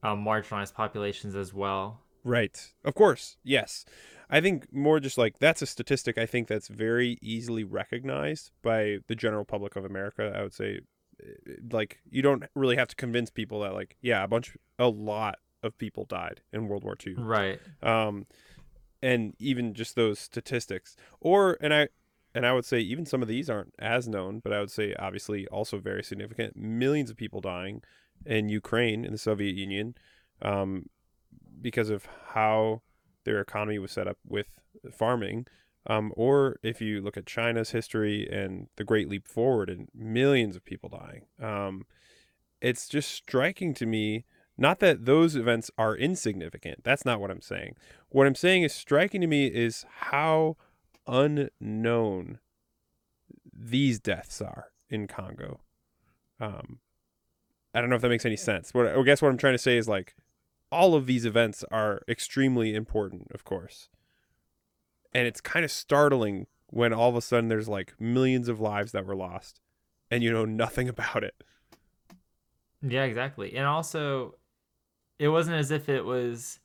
um, 0.02 0.25
marginalized 0.25 0.75
populations 0.75 1.37
as 1.37 1.54
well. 1.54 2.00
Right, 2.25 2.73
of 2.85 2.95
course, 2.95 3.37
yes. 3.43 3.85
I 4.31 4.41
think 4.41 4.73
more 4.73 5.00
just 5.00 5.19
like 5.19 5.39
that's 5.39 5.61
a 5.62 5.67
statistic. 5.67 6.17
I 6.17 6.27
think 6.27 6.47
that's 6.47 6.69
very 6.69 7.19
easily 7.21 7.65
recognized 7.65 8.53
by 8.62 8.99
the 9.09 9.17
general 9.17 9.45
public 9.45 9.75
of 9.75 9.85
America. 9.85 10.33
I 10.37 10.43
would 10.43 10.55
say 10.55 10.81
like 11.71 12.00
you 12.09 12.23
don't 12.23 12.45
really 12.55 12.77
have 12.77 12.89
to 12.89 12.97
convince 12.97 13.31
people 13.31 13.61
that 13.61 13.75
like 13.75 13.97
yeah 14.00 14.23
a 14.23 14.29
bunch 14.29 14.57
a 14.79 14.89
lot 14.89 15.39
of 15.62 15.77
people 15.77 16.05
died 16.05 16.41
in 16.53 16.69
World 16.69 16.85
War 16.85 16.97
II. 17.05 17.15
Right. 17.19 17.61
Um 17.83 18.27
and 19.03 19.35
even 19.39 19.75
just 19.75 19.97
those 19.97 20.19
statistics 20.19 20.97
or 21.21 21.59
and 21.61 21.75
I 21.75 21.89
and 22.35 22.47
I 22.47 22.53
would 22.53 22.65
say 22.65 22.79
even 22.79 23.07
some 23.07 23.23
of 23.23 23.29
these 23.29 23.50
aren't 23.50 23.75
as 23.79 24.07
known, 24.07 24.39
but 24.39 24.53
I 24.53 24.61
would 24.61 24.71
say 24.71 24.95
obviously 24.99 25.47
also 25.49 25.79
very 25.79 26.05
significant. 26.05 26.57
Millions 26.57 27.11
of 27.11 27.17
people 27.17 27.41
dying 27.41 27.83
in 28.25 28.49
Ukraine 28.49 29.05
in 29.05 29.12
the 29.12 29.19
Soviet 29.19 29.57
Union 29.57 29.97
um, 30.43 30.87
because 31.61 31.90
of 31.90 32.07
how 32.29 32.83
their 33.25 33.40
economy 33.40 33.79
was 33.79 33.93
set 33.93 34.09
up 34.09 34.19
with 34.26 34.59
farming. 34.93 35.47
Um, 35.87 36.12
or 36.14 36.59
if 36.62 36.81
you 36.81 37.00
look 37.00 37.17
at 37.17 37.26
China's 37.26 37.71
history 37.71 38.29
and 38.31 38.69
the 38.76 38.85
Great 38.85 39.09
Leap 39.09 39.26
Forward 39.26 39.71
and 39.71 39.88
millions 39.95 40.57
of 40.57 40.64
people 40.64 40.90
dying, 40.90 41.23
um, 41.40 41.87
it's 42.61 42.88
just 42.88 43.11
striking 43.11 43.73
to 43.75 43.87
me. 43.87 44.25
Not 44.59 44.81
that 44.81 45.07
those 45.07 45.37
events 45.37 45.71
are 45.79 45.97
insignificant. 45.97 46.85
That's 46.85 47.07
not 47.07 47.19
what 47.19 47.31
I'm 47.31 47.40
saying. 47.40 47.76
What 48.11 48.26
I'm 48.26 48.35
saying 48.35 48.62
is 48.62 48.75
striking 48.75 49.23
to 49.23 49.26
me 49.26 49.47
is 49.47 49.87
how 49.88 50.57
unknown 51.07 52.40
these 53.52 53.99
deaths 53.99 54.43
are 54.43 54.67
in 54.90 55.07
Congo. 55.07 55.61
Um, 56.38 56.81
I 57.75 57.81
don't 57.81 57.88
know 57.88 57.97
if 57.97 58.02
that 58.02 58.09
makes 58.09 58.26
any 58.26 58.37
sense. 58.37 58.75
What 58.75 58.87
I 58.87 59.02
guess 59.02 59.23
what 59.23 59.31
I'm 59.31 59.38
trying 59.38 59.55
to 59.55 59.59
say 59.59 59.79
is 59.79 59.88
like 59.88 60.14
all 60.71 60.95
of 60.95 61.07
these 61.07 61.25
events 61.25 61.65
are 61.71 62.03
extremely 62.09 62.75
important, 62.75 63.29
of 63.33 63.45
course. 63.45 63.89
And 65.12 65.27
it's 65.27 65.41
kind 65.41 65.65
of 65.65 65.71
startling 65.71 66.47
when 66.69 66.93
all 66.93 67.09
of 67.09 67.17
a 67.17 67.21
sudden 67.21 67.49
there's 67.49 67.69
like 67.69 67.95
millions 68.00 68.49
of 68.49 68.61
lives 68.61 68.93
that 68.93 69.05
were 69.05 69.17
lost 69.17 69.61
and 70.11 70.23
you 70.23 70.33
know 70.33 70.45
nothing 70.45 70.89
about 70.95 71.25
it. 71.25 71.35
Yeah 72.83 73.05
exactly. 73.05 73.57
And 73.57 73.67
also 73.67 74.37
it 75.19 75.29
wasn't 75.29 75.57
as 75.57 75.71
if 75.71 75.89
it 75.89 76.05
was 76.05 76.61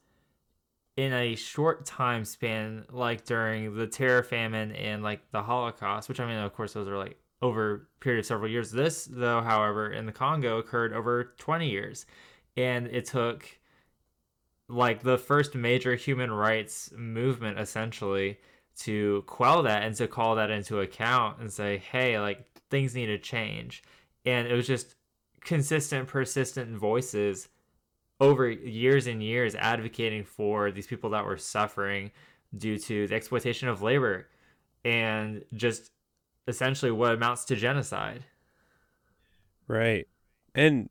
in 0.96 1.12
a 1.12 1.36
short 1.36 1.86
time 1.86 2.24
span 2.24 2.86
like 2.90 3.26
during 3.26 3.76
the 3.76 3.86
terror 3.86 4.24
famine 4.24 4.72
and 4.72 5.04
like 5.04 5.20
the 5.32 5.44
holocaust 5.44 6.08
which 6.08 6.22
i 6.22 6.26
mean 6.26 6.38
of 6.38 6.54
course 6.54 6.72
those 6.72 6.88
are 6.88 6.98
like 6.98 7.20
over 7.42 7.88
period 8.00 8.20
of 8.20 8.26
several 8.26 8.50
years. 8.50 8.72
This 8.72 9.06
though 9.06 9.42
however 9.42 9.92
in 9.92 10.06
the 10.06 10.12
congo 10.12 10.58
occurred 10.58 10.94
over 10.94 11.36
20 11.38 11.70
years. 11.70 12.06
And 12.58 12.88
it 12.88 13.06
took 13.06 13.48
like 14.68 15.04
the 15.04 15.18
first 15.18 15.56
major 15.56 15.96
human 15.96 16.32
rights 16.32 16.92
movement 16.96 17.60
essentially 17.60 18.40
to 18.78 19.24
quell 19.28 19.64
that 19.64 19.84
and 19.84 19.96
to 19.96 20.08
call 20.08 20.36
that 20.36 20.50
into 20.50 20.80
account 20.80 21.40
and 21.40 21.52
say 21.52 21.78
hey 21.78 22.20
like 22.20 22.46
things 22.70 22.96
need 22.96 23.08
to 23.08 23.18
change. 23.18 23.84
And 24.26 24.48
it 24.48 24.54
was 24.54 24.68
just 24.68 24.96
consistent 25.42 26.08
persistent 26.08 26.76
voices 26.76 27.48
over 28.20 28.50
years 28.50 29.08
and 29.08 29.22
years 29.22 29.56
advocating 29.56 30.24
for 30.24 30.72
these 30.72 30.88
people 30.88 31.12
that 31.12 31.26
were 31.26 31.38
suffering 31.38 32.12
due 32.58 32.78
to 32.80 33.08
the 33.08 33.16
exploitation 33.16 33.68
of 33.68 33.82
labor 33.82 34.28
and 34.84 35.44
just 35.54 35.92
essentially 36.48 36.92
what 36.92 37.14
amounts 37.14 37.46
to 37.46 37.56
genocide. 37.56 38.24
Right. 39.68 40.08
And 40.54 40.90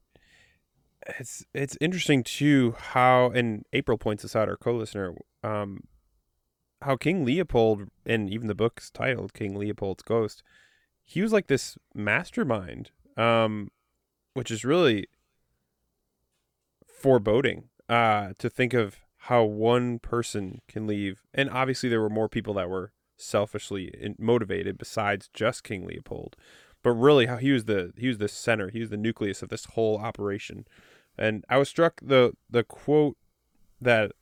it's 1.19 1.45
it's 1.55 1.77
interesting 1.81 2.23
too 2.23 2.75
how 2.79 3.31
and 3.31 3.65
April 3.73 3.99
points 3.99 4.23
this 4.23 4.37
out, 4.37 4.49
our 4.49 4.57
co-listener, 4.57 5.15
um, 5.43 5.85
how 6.83 6.97
King 6.97 7.25
Leopold 7.25 7.89
and 8.07 8.31
even 8.31 8.47
the 8.47 8.55
book's 8.55 8.91
titled 8.91 9.35
King 9.35 9.55
Leopold's 9.55 10.03
Ghost, 10.03 10.43
he 11.05 11.23
was 11.23 11.33
like 11.33 11.47
this 11.47 11.77
mastermind, 11.95 12.91
um, 13.17 13.71
which 14.35 14.51
is 14.51 14.65
really 14.65 15.07
foreboding 16.87 17.69
uh, 17.89 18.33
to 18.39 18.49
think 18.49 18.73
of 18.73 18.97
how 19.17 19.45
one 19.45 19.99
person 19.99 20.61
can 20.69 20.87
leave, 20.87 21.23
and 21.33 21.49
obviously 21.49 21.89
there 21.89 22.01
were 22.01 22.11
more 22.11 22.29
people 22.29 22.55
that 22.55 22.69
were 22.69 22.93
selfishly 23.17 23.91
motivated 24.19 24.77
besides 24.77 25.31
just 25.33 25.65
King 25.65 25.87
Leopold, 25.87 26.37
but 26.83 26.91
really 26.93 27.27
how 27.27 27.37
he 27.37 27.51
was 27.53 27.65
the 27.65 27.93
he 27.97 28.09
was 28.09 28.19
the 28.19 28.29
center, 28.29 28.69
he 28.71 28.81
was 28.81 28.91
the 28.91 28.97
nucleus 28.97 29.43
of 29.43 29.49
this 29.49 29.65
whole 29.67 29.99
operation. 29.99 30.67
And 31.17 31.45
I 31.49 31.59
was 31.59 31.69
struck 31.69 32.01
the 32.03 32.33
the 32.51 32.65
quote 32.65 33.17
that 33.81 34.13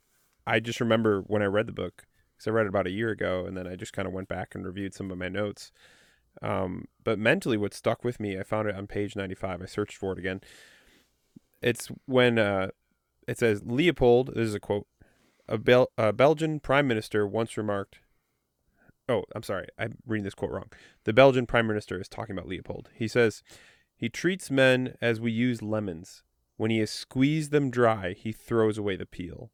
I 0.45 0.59
just 0.59 0.79
remember 0.79 1.21
when 1.21 1.41
I 1.41 1.45
read 1.45 1.67
the 1.67 1.73
book 1.73 2.05
because 2.35 2.47
I 2.47 2.51
read 2.51 2.65
it 2.65 2.69
about 2.69 2.87
a 2.87 2.91
year 2.91 3.09
ago, 3.09 3.45
and 3.45 3.55
then 3.55 3.67
I 3.67 3.75
just 3.75 3.93
kind 3.93 4.07
of 4.07 4.13
went 4.13 4.27
back 4.27 4.55
and 4.55 4.65
reviewed 4.65 4.93
some 4.93 5.11
of 5.11 5.17
my 5.17 5.29
notes. 5.29 5.71
Um, 6.41 6.85
but 7.03 7.19
mentally, 7.19 7.57
what 7.57 7.73
stuck 7.73 8.03
with 8.03 8.19
me, 8.19 8.37
I 8.39 8.43
found 8.43 8.67
it 8.67 8.75
on 8.75 8.87
page 8.87 9.15
95. 9.15 9.61
I 9.61 9.65
searched 9.65 9.97
for 9.97 10.13
it 10.13 10.19
again. 10.19 10.41
It's 11.61 11.89
when 12.05 12.37
uh, 12.37 12.69
it 13.27 13.39
says 13.39 13.61
Leopold, 13.65 14.31
this 14.35 14.47
is 14.47 14.55
a 14.55 14.59
quote, 14.59 14.87
a, 15.47 15.57
Bel- 15.57 15.91
a 15.97 16.11
Belgian 16.11 16.59
prime 16.59 16.87
minister 16.87 17.25
once 17.27 17.57
remarked, 17.57 17.99
oh, 19.07 19.23
I'm 19.35 19.43
sorry, 19.43 19.67
I'm 19.77 19.97
reading 20.05 20.25
this 20.25 20.33
quote 20.33 20.51
wrong. 20.51 20.71
The 21.05 21.13
Belgian 21.13 21.45
prime 21.45 21.67
minister 21.67 21.99
is 21.99 22.09
talking 22.09 22.35
about 22.35 22.47
Leopold. 22.47 22.89
He 22.93 23.07
says, 23.07 23.43
he 23.95 24.09
treats 24.09 24.51
men 24.51 24.95
as 25.01 25.21
we 25.21 25.31
use 25.31 25.61
lemons. 25.61 26.23
When 26.57 26.71
he 26.71 26.79
has 26.79 26.91
squeezed 26.91 27.51
them 27.51 27.69
dry, 27.69 28.13
he 28.13 28.31
throws 28.31 28.77
away 28.77 28.95
the 28.95 29.05
peel. 29.05 29.51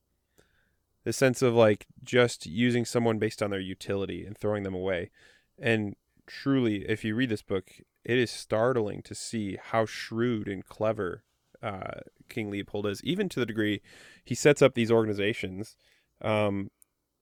The 1.04 1.14
sense 1.14 1.42
of 1.42 1.54
like 1.54 1.88
just 2.04 2.46
using 2.46 2.86
someone 2.86 3.20
based 3.20 3.42
on 3.42 3.52
their 3.52 3.60
utility 3.60 4.26
and 4.26 4.38
throwing 4.38 4.64
them 4.64 4.76
away. 4.76 5.12
And 5.58 5.96
truly, 6.28 6.88
if 6.90 7.04
you 7.04 7.16
read 7.16 7.30
this 7.30 7.42
book, 7.42 7.72
it 8.04 8.18
is 8.18 8.30
startling 8.30 9.02
to 9.04 9.16
see 9.16 9.58
how 9.62 9.86
shrewd 9.86 10.48
and 10.48 10.66
clever 10.66 11.24
uh, 11.62 12.02
King 12.30 12.50
Leopold 12.50 12.86
is, 12.86 13.04
even 13.04 13.30
to 13.30 13.40
the 13.40 13.46
degree 13.46 13.82
he 14.24 14.36
sets 14.36 14.62
up 14.62 14.74
these 14.74 14.92
organizations, 14.92 15.76
um, 16.22 16.70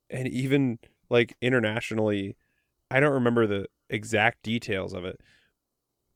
and 0.10 0.28
even 0.28 0.80
like 1.10 1.36
internationally. 1.42 2.36
I 2.90 3.00
don't 3.00 3.14
remember 3.14 3.48
the 3.48 3.68
exact 3.90 4.44
details 4.44 4.94
of 4.94 5.04
it, 5.04 5.20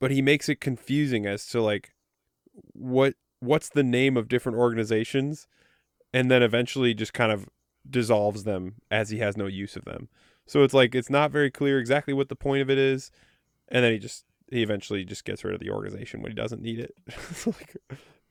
but 0.00 0.10
he 0.10 0.22
makes 0.22 0.48
it 0.48 0.60
confusing 0.60 1.26
as 1.26 1.46
to 1.48 1.60
like 1.60 1.92
what 2.72 3.14
what's 3.42 3.68
the 3.68 3.82
name 3.82 4.16
of 4.16 4.28
different 4.28 4.58
organizations, 4.58 5.46
and 6.14 6.30
then 6.30 6.42
eventually 6.42 6.94
just 6.94 7.12
kind 7.12 7.32
of 7.32 7.48
dissolves 7.88 8.44
them 8.44 8.76
as 8.90 9.10
he 9.10 9.18
has 9.18 9.36
no 9.36 9.46
use 9.46 9.76
of 9.76 9.84
them. 9.84 10.08
So 10.46 10.62
it's 10.62 10.74
like 10.74 10.94
it's 10.94 11.10
not 11.10 11.30
very 11.30 11.50
clear 11.50 11.78
exactly 11.78 12.14
what 12.14 12.28
the 12.28 12.36
point 12.36 12.62
of 12.62 12.70
it 12.70 12.78
is, 12.78 13.10
and 13.68 13.84
then 13.84 13.92
he 13.92 13.98
just 13.98 14.24
he 14.50 14.62
eventually 14.62 15.04
just 15.04 15.24
gets 15.24 15.44
rid 15.44 15.54
of 15.54 15.60
the 15.60 15.70
organization 15.70 16.22
when 16.22 16.30
he 16.30 16.36
doesn't 16.36 16.62
need 16.62 16.78
it. 16.78 16.94
like, 17.46 17.76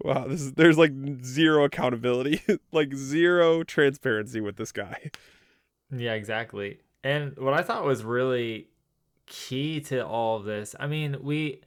wow, 0.01 0.27
this 0.27 0.41
is 0.41 0.53
there's 0.53 0.77
like 0.77 0.93
zero 1.23 1.65
accountability, 1.65 2.41
like 2.71 2.93
zero 2.93 3.63
transparency 3.63 4.39
with 4.39 4.55
this 4.55 4.71
guy. 4.71 5.11
Yeah, 5.93 6.13
exactly. 6.13 6.79
And 7.03 7.37
what 7.37 7.53
I 7.53 7.63
thought 7.63 7.83
was 7.83 8.03
really 8.03 8.67
key 9.25 9.81
to 9.81 10.05
all 10.05 10.37
of 10.37 10.45
this, 10.45 10.75
I 10.79 10.87
mean, 10.87 11.17
we 11.21 11.61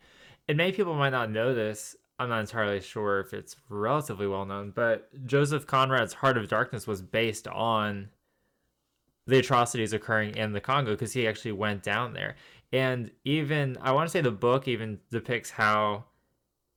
and 0.49 0.57
many 0.57 0.73
people 0.73 0.95
might 0.95 1.11
not 1.11 1.31
know 1.31 1.55
this. 1.55 1.97
I'm 2.18 2.28
not 2.28 2.40
entirely 2.40 2.80
sure 2.80 3.21
if 3.21 3.35
it's 3.35 3.56
relatively 3.68 4.26
well 4.26 4.44
known, 4.44 4.71
but 4.71 5.09
Joseph 5.26 5.66
Conrad's 5.66 6.14
Heart 6.14 6.38
of 6.38 6.49
Darkness 6.49 6.87
was 6.87 7.02
based 7.02 7.49
on 7.49 8.11
the 9.26 9.38
atrocities 9.38 9.92
occurring 9.92 10.37
in 10.37 10.52
the 10.52 10.61
Congo 10.61 10.92
because 10.92 11.12
he 11.12 11.26
actually 11.26 11.52
went 11.52 11.83
down 11.83 12.12
there. 12.12 12.37
And 12.73 13.11
even, 13.25 13.78
I 13.80 13.92
want 13.92 14.09
to 14.09 14.11
say 14.11 14.21
the 14.21 14.30
book 14.30 14.68
even 14.68 15.00
depicts 15.11 15.50
how 15.50 16.04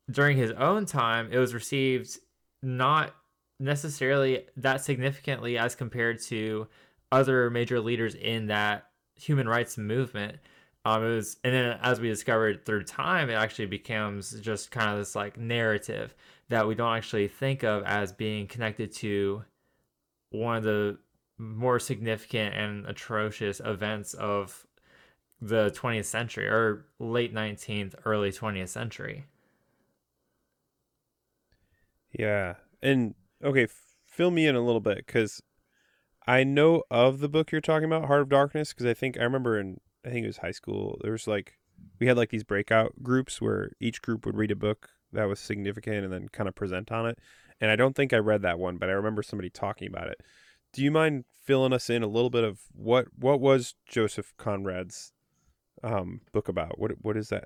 during 0.09 0.37
his 0.37 0.51
own 0.51 0.85
time 0.85 1.29
it 1.31 1.37
was 1.37 1.53
received 1.53 2.17
not 2.63 3.13
necessarily 3.59 4.45
that 4.55 4.83
significantly 4.83 5.57
as 5.57 5.75
compared 5.75 6.21
to 6.21 6.67
other 7.11 7.49
major 7.49 7.79
leaders 7.79 8.15
in 8.15 8.47
that 8.47 8.85
human 9.15 9.47
rights 9.47 9.77
movement. 9.77 10.37
Um, 10.85 11.03
it 11.03 11.15
was, 11.15 11.37
and 11.43 11.53
then 11.53 11.79
as 11.81 11.99
we 11.99 12.07
discovered 12.07 12.65
through 12.65 12.83
time, 12.83 13.29
it 13.29 13.33
actually 13.33 13.65
becomes 13.65 14.39
just 14.39 14.71
kind 14.71 14.89
of 14.89 14.97
this 14.97 15.15
like 15.15 15.37
narrative 15.37 16.15
that 16.49 16.67
we 16.67 16.75
don't 16.75 16.95
actually 16.95 17.27
think 17.27 17.63
of 17.63 17.83
as 17.83 18.13
being 18.13 18.47
connected 18.47 18.93
to 18.93 19.43
one 20.29 20.57
of 20.57 20.63
the 20.63 20.97
more 21.37 21.79
significant 21.79 22.55
and 22.55 22.85
atrocious 22.85 23.59
events 23.63 24.13
of 24.13 24.65
the 25.41 25.69
20th 25.71 26.05
century 26.05 26.47
or 26.47 26.85
late 26.99 27.33
19th, 27.33 27.93
early 28.05 28.31
20th 28.31 28.69
century. 28.69 29.25
Yeah. 32.17 32.55
And 32.81 33.13
okay, 33.43 33.67
fill 34.07 34.31
me 34.31 34.47
in 34.47 34.55
a 34.55 34.61
little 34.61 34.81
bit 34.81 35.05
cuz 35.05 35.41
I 36.25 36.43
know 36.43 36.83
of 36.89 37.19
the 37.19 37.29
book 37.29 37.51
you're 37.51 37.61
talking 37.61 37.85
about, 37.85 38.05
Heart 38.05 38.21
of 38.21 38.29
Darkness, 38.29 38.73
because 38.73 38.85
I 38.85 38.93
think 38.93 39.17
I 39.17 39.23
remember 39.23 39.59
in 39.59 39.79
I 40.07 40.11
think 40.11 40.23
it 40.23 40.27
was 40.27 40.37
high 40.37 40.51
school. 40.51 40.99
There 41.01 41.11
was 41.11 41.27
like 41.27 41.57
we 41.99 42.07
had 42.07 42.17
like 42.17 42.29
these 42.29 42.43
breakout 42.43 42.93
groups 43.03 43.41
where 43.41 43.71
each 43.79 44.01
group 44.01 44.25
would 44.25 44.37
read 44.37 44.51
a 44.51 44.55
book 44.55 44.89
that 45.11 45.25
was 45.25 45.39
significant 45.39 46.03
and 46.03 46.13
then 46.13 46.29
kind 46.29 46.47
of 46.47 46.55
present 46.55 46.91
on 46.91 47.05
it. 47.07 47.19
And 47.59 47.71
I 47.71 47.75
don't 47.75 47.95
think 47.95 48.13
I 48.13 48.17
read 48.17 48.41
that 48.43 48.59
one, 48.59 48.77
but 48.77 48.89
I 48.89 48.93
remember 48.93 49.23
somebody 49.23 49.49
talking 49.49 49.87
about 49.87 50.07
it. 50.07 50.21
Do 50.73 50.83
you 50.83 50.91
mind 50.91 51.25
filling 51.43 51.73
us 51.73 51.89
in 51.89 52.03
a 52.03 52.07
little 52.07 52.29
bit 52.29 52.43
of 52.43 52.59
what 52.73 53.07
what 53.17 53.41
was 53.41 53.75
Joseph 53.85 54.33
Conrad's 54.37 55.11
um, 55.83 56.21
book 56.31 56.47
about? 56.47 56.79
What 56.79 56.91
what 57.01 57.17
is 57.17 57.29
that? 57.29 57.45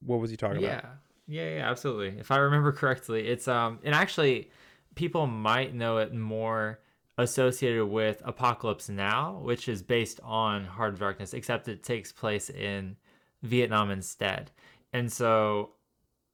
What 0.00 0.20
was 0.20 0.30
he 0.30 0.36
talking 0.36 0.62
yeah. 0.62 0.78
about? 0.78 0.92
Yeah, 1.26 1.56
yeah, 1.56 1.70
absolutely. 1.70 2.20
If 2.20 2.30
I 2.30 2.36
remember 2.36 2.70
correctly, 2.72 3.26
it's 3.26 3.48
um 3.48 3.80
and 3.82 3.94
actually 3.94 4.50
people 4.94 5.26
might 5.26 5.74
know 5.74 5.98
it 5.98 6.14
more 6.14 6.78
associated 7.18 7.86
with 7.86 8.22
Apocalypse 8.24 8.88
Now, 8.88 9.40
which 9.42 9.68
is 9.68 9.82
based 9.82 10.20
on 10.22 10.64
Heart 10.64 10.94
of 10.94 11.00
Darkness, 11.00 11.34
except 11.34 11.68
it 11.68 11.82
takes 11.82 12.12
place 12.12 12.50
in 12.50 12.96
Vietnam 13.42 13.90
instead. 13.90 14.50
And 14.92 15.10
so 15.10 15.70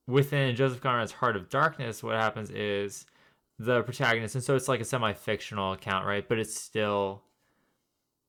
within 0.06 0.56
Joseph 0.56 0.80
Conrad's 0.80 1.12
Heart 1.12 1.36
of 1.36 1.48
Darkness, 1.48 2.02
what 2.02 2.16
happens 2.16 2.50
is 2.50 3.06
the 3.58 3.82
protagonist, 3.82 4.34
and 4.34 4.42
so 4.42 4.56
it's 4.56 4.68
like 4.68 4.80
a 4.80 4.84
semi 4.84 5.12
fictional 5.12 5.72
account, 5.72 6.06
right? 6.06 6.28
But 6.28 6.38
it's 6.38 6.58
still 6.58 7.22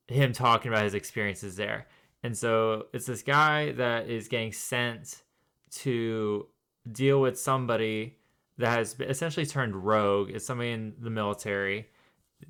him 0.08 0.34
talking 0.34 0.72
about 0.72 0.84
his 0.84 0.94
experiences 0.94 1.56
there. 1.56 1.88
And 2.24 2.38
so 2.38 2.88
it's 2.94 3.06
this 3.06 3.22
guy 3.22 3.72
that 3.74 4.10
is 4.10 4.28
getting 4.28 4.54
sent 4.54 5.24
to 5.72 6.48
deal 6.92 7.20
with 7.20 7.40
somebody 7.40 8.18
that 8.58 8.78
has 8.78 8.96
essentially 9.00 9.46
turned 9.46 9.76
rogue. 9.76 10.30
It's 10.30 10.46
somebody 10.46 10.72
in 10.72 10.94
the 11.00 11.10
military 11.10 11.88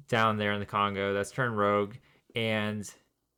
down 0.07 0.37
there 0.37 0.53
in 0.53 0.59
the 0.59 0.65
Congo 0.65 1.13
that's 1.13 1.31
turned 1.31 1.57
rogue, 1.57 1.95
and 2.35 2.89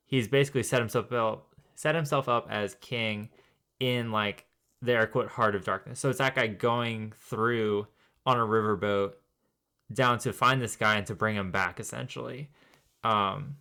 he's 0.06 0.28
basically 0.28 0.62
set 0.62 0.80
himself 0.80 1.12
up 1.12 1.54
set 1.76 1.94
himself 1.94 2.28
up 2.28 2.48
as 2.50 2.74
king 2.80 3.28
in 3.78 4.10
like 4.10 4.46
the 4.82 4.92
air 4.92 5.06
quote 5.06 5.28
heart 5.28 5.54
of 5.54 5.64
darkness. 5.64 6.00
So 6.00 6.08
it's 6.08 6.18
that 6.18 6.34
guy 6.34 6.46
going 6.48 7.12
through 7.18 7.86
on 8.24 8.38
a 8.38 8.44
riverboat 8.44 9.12
down 9.92 10.18
to 10.20 10.32
find 10.32 10.60
this 10.60 10.74
guy 10.74 10.96
and 10.96 11.06
to 11.06 11.14
bring 11.14 11.36
him 11.36 11.50
back 11.52 11.78
essentially. 11.78 12.50
Um 13.04 13.56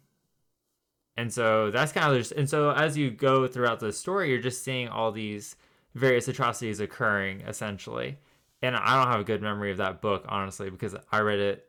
and 1.18 1.32
so 1.32 1.72
that's 1.72 1.92
kind 1.92 2.12
of 2.12 2.18
just 2.18 2.32
and 2.32 2.50
so 2.50 2.72
as 2.72 2.98
you 2.98 3.12
go 3.12 3.48
throughout 3.48 3.80
the 3.80 3.94
story, 3.94 4.30
you're 4.30 4.40
just 4.40 4.64
seeing 4.64 4.88
all 4.88 5.12
these 5.12 5.56
various 5.94 6.28
atrocities 6.28 6.80
occurring 6.80 7.42
essentially. 7.42 8.18
And 8.62 8.76
I 8.76 8.96
don't 8.96 9.12
have 9.12 9.22
a 9.22 9.26
good 9.26 9.42
memory 9.42 9.72
of 9.72 9.78
that 9.78 10.02
book 10.02 10.26
honestly 10.28 10.70
because 10.70 10.96
I 11.12 11.20
read 11.20 11.40
it 11.40 11.66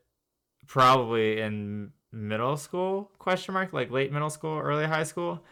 probably 0.67 1.41
in 1.41 1.91
middle 2.13 2.57
school 2.57 3.11
question 3.19 3.53
mark 3.53 3.73
like 3.73 3.91
late 3.91 4.13
middle 4.13 4.31
school 4.31 4.59
early 4.59 4.87
high 4.87 5.05
school. 5.05 5.43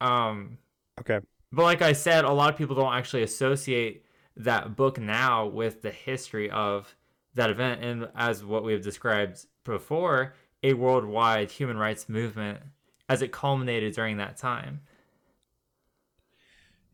Um 0.00 0.58
okay. 1.00 1.20
but 1.52 1.62
like 1.62 1.82
i 1.82 1.92
said 1.92 2.24
a 2.24 2.32
lot 2.32 2.50
of 2.50 2.56
people 2.56 2.76
don't 2.76 2.94
actually 2.94 3.22
associate 3.22 4.04
that 4.36 4.76
book 4.76 4.98
now 4.98 5.46
with 5.46 5.82
the 5.82 5.90
history 5.90 6.50
of 6.50 6.94
that 7.34 7.50
event. 7.50 7.82
And 7.82 8.08
as 8.14 8.44
what 8.44 8.64
we 8.64 8.72
have 8.72 8.82
described 8.82 9.46
before 9.64 10.34
a 10.62 10.74
worldwide 10.74 11.50
human 11.50 11.76
rights 11.76 12.08
movement 12.08 12.60
as 13.08 13.22
it 13.22 13.32
culminated 13.32 13.94
during 13.94 14.18
that 14.18 14.36
time. 14.36 14.80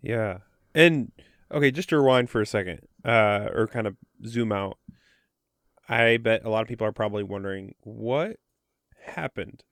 Yeah. 0.01 0.39
And 0.75 1.13
okay 1.53 1.71
just 1.71 1.89
to 1.89 1.99
rewind 1.99 2.29
for 2.29 2.43
a 2.43 2.47
second 2.47 2.81
uh 3.05 3.49
or 3.55 3.67
kind 3.67 3.87
of 3.87 3.97
zoom 4.27 4.53
out 4.53 4.77
I 5.89 6.19
bet 6.19 6.45
a 6.45 6.51
lot 6.51 6.63
of 6.63 6.69
people 6.69 6.87
are 6.87 6.93
probably 6.93 7.23
wondering 7.23 7.75
what 7.81 8.37
happened. 9.03 9.65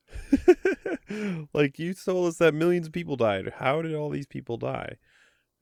like 1.53 1.79
you 1.79 1.95
told 1.95 2.29
us 2.29 2.39
that 2.39 2.55
millions 2.55 2.87
of 2.87 2.93
people 2.93 3.17
died. 3.17 3.53
How 3.59 3.83
did 3.83 3.95
all 3.95 4.09
these 4.09 4.27
people 4.27 4.57
die? 4.57 4.97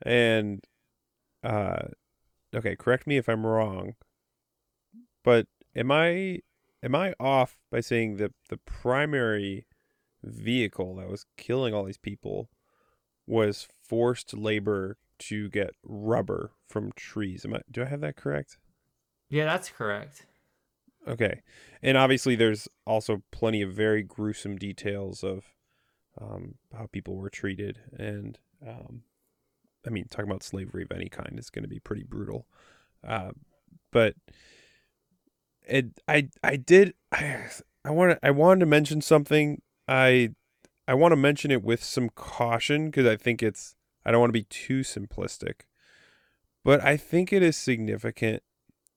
And 0.03 0.65
uh 1.43 1.89
okay, 2.55 2.77
correct 2.77 3.07
me 3.07 3.17
if 3.17 3.29
I'm 3.29 3.45
wrong. 3.45 3.95
But 5.25 5.47
am 5.75 5.91
I 5.91 6.41
am 6.83 6.95
I 6.95 7.15
off 7.19 7.57
by 7.71 7.81
saying 7.81 8.17
that 8.19 8.33
the 8.49 8.59
primary 8.59 9.67
vehicle 10.23 10.97
that 10.97 11.09
was 11.09 11.27
killing 11.37 11.75
all 11.75 11.85
these 11.85 11.99
people 11.99 12.49
was 13.27 13.67
forced 13.83 14.35
labor 14.37 14.99
to 15.19 15.49
get 15.49 15.71
rubber 15.83 16.53
from 16.69 16.93
trees? 16.93 17.45
Am 17.45 17.55
I 17.55 17.61
do 17.71 17.83
I 17.83 17.87
have 17.87 18.01
that 18.03 18.17
correct? 18.17 18.59
Yeah, 19.29 19.47
that's 19.47 19.71
correct. 19.71 20.27
Okay. 21.07 21.43
And 21.83 21.97
obviously, 21.97 22.35
there's 22.35 22.69
also 22.87 23.23
plenty 23.31 23.63
of 23.63 23.73
very 23.73 24.03
gruesome 24.03 24.57
details 24.57 25.23
of 25.23 25.45
um, 26.21 26.55
how 26.77 26.87
people 26.87 27.17
were 27.17 27.31
treated. 27.31 27.81
And 27.99 28.39
um, 28.67 29.03
I 29.87 29.91
mean, 29.91 30.07
talking 30.11 30.31
about 30.31 30.43
slavery 30.43 30.83
of 30.83 30.93
any 30.93 31.09
kind 31.09 31.39
is 31.39 31.51
going 31.51 31.65
to 31.65 31.69
be 31.69 31.81
pretty 31.81 32.05
brutal. 32.05 32.47
Uh, 33.07 33.33
but 33.93 34.15
it, 35.67 36.01
I, 36.09 36.29
I 36.43 36.57
did, 36.57 36.95
I, 37.13 37.49
I 37.85 37.91
want 37.91 38.19
I 38.23 38.31
wanted 38.31 38.61
to 38.61 38.67
mention 38.67 39.03
something. 39.03 39.61
I, 39.87 40.31
I 40.89 40.95
want 40.95 41.13
to 41.13 41.17
mention 41.17 41.51
it 41.51 41.63
with 41.63 41.83
some 41.83 42.09
caution 42.09 42.87
because 42.87 43.07
I 43.07 43.17
think 43.17 43.43
it's, 43.43 43.75
I 44.07 44.11
don't 44.11 44.21
want 44.21 44.31
to 44.31 44.39
be 44.39 44.45
too 44.45 44.81
simplistic, 44.81 45.63
but 46.65 46.83
I 46.83 46.97
think 46.97 47.33
it 47.33 47.43
is 47.43 47.57
significant 47.57 48.43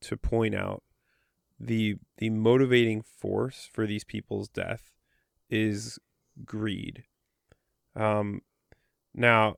to 0.02 0.16
point 0.16 0.56
out 0.56 0.84
the 1.60 1.96
the 2.18 2.30
motivating 2.30 3.02
force 3.02 3.70
for 3.72 3.88
these 3.88 4.04
people's 4.04 4.50
death 4.50 4.92
is 5.50 6.00
greed. 6.46 7.04
Um, 7.96 8.42
now, 9.14 9.56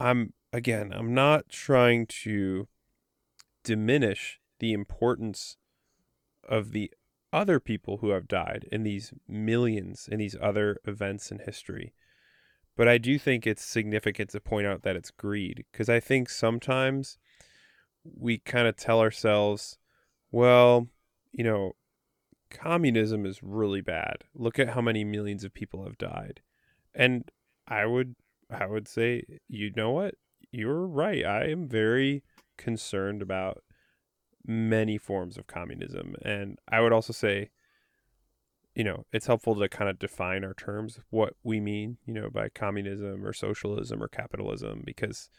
I'm 0.00 0.32
again, 0.52 0.92
I'm 0.94 1.14
not 1.14 1.48
trying 1.48 2.06
to 2.06 2.68
diminish 3.62 4.40
the 4.60 4.72
importance 4.72 5.56
of 6.48 6.72
the 6.72 6.90
other 7.32 7.58
people 7.58 7.98
who 7.98 8.10
have 8.10 8.28
died 8.28 8.66
in 8.70 8.84
these 8.84 9.12
millions 9.26 10.08
in 10.10 10.18
these 10.18 10.36
other 10.40 10.78
events 10.84 11.30
in 11.30 11.40
history. 11.40 11.92
But 12.76 12.88
I 12.88 12.98
do 12.98 13.18
think 13.18 13.46
it's 13.46 13.64
significant 13.64 14.30
to 14.30 14.40
point 14.40 14.66
out 14.66 14.82
that 14.82 14.96
it's 14.96 15.10
greed 15.10 15.64
because 15.70 15.88
I 15.88 16.00
think 16.00 16.28
sometimes 16.28 17.18
we 18.04 18.38
kind 18.38 18.66
of 18.66 18.76
tell 18.76 19.00
ourselves, 19.00 19.78
well, 20.30 20.88
you 21.34 21.42
know, 21.42 21.72
communism 22.50 23.26
is 23.26 23.42
really 23.42 23.80
bad. 23.80 24.18
Look 24.34 24.58
at 24.58 24.70
how 24.70 24.80
many 24.80 25.04
millions 25.04 25.42
of 25.44 25.52
people 25.52 25.84
have 25.84 25.98
died. 25.98 26.40
And 26.94 27.30
I 27.66 27.86
would 27.86 28.14
I 28.50 28.66
would 28.66 28.86
say, 28.86 29.24
you 29.48 29.72
know 29.74 29.90
what? 29.90 30.14
You're 30.52 30.86
right. 30.86 31.24
I 31.24 31.46
am 31.46 31.66
very 31.66 32.22
concerned 32.56 33.20
about 33.20 33.64
many 34.46 34.96
forms 34.98 35.36
of 35.36 35.46
communism. 35.46 36.14
And 36.22 36.58
I 36.70 36.80
would 36.80 36.92
also 36.92 37.12
say, 37.12 37.50
you 38.76 38.84
know, 38.84 39.06
it's 39.12 39.26
helpful 39.26 39.56
to 39.56 39.68
kind 39.68 39.90
of 39.90 39.98
define 39.98 40.44
our 40.44 40.54
terms, 40.54 41.00
what 41.10 41.34
we 41.42 41.58
mean, 41.58 41.96
you 42.06 42.12
know, 42.12 42.28
by 42.30 42.48
communism 42.50 43.24
or 43.24 43.32
socialism 43.32 44.02
or 44.02 44.08
capitalism, 44.08 44.82
because 44.84 45.30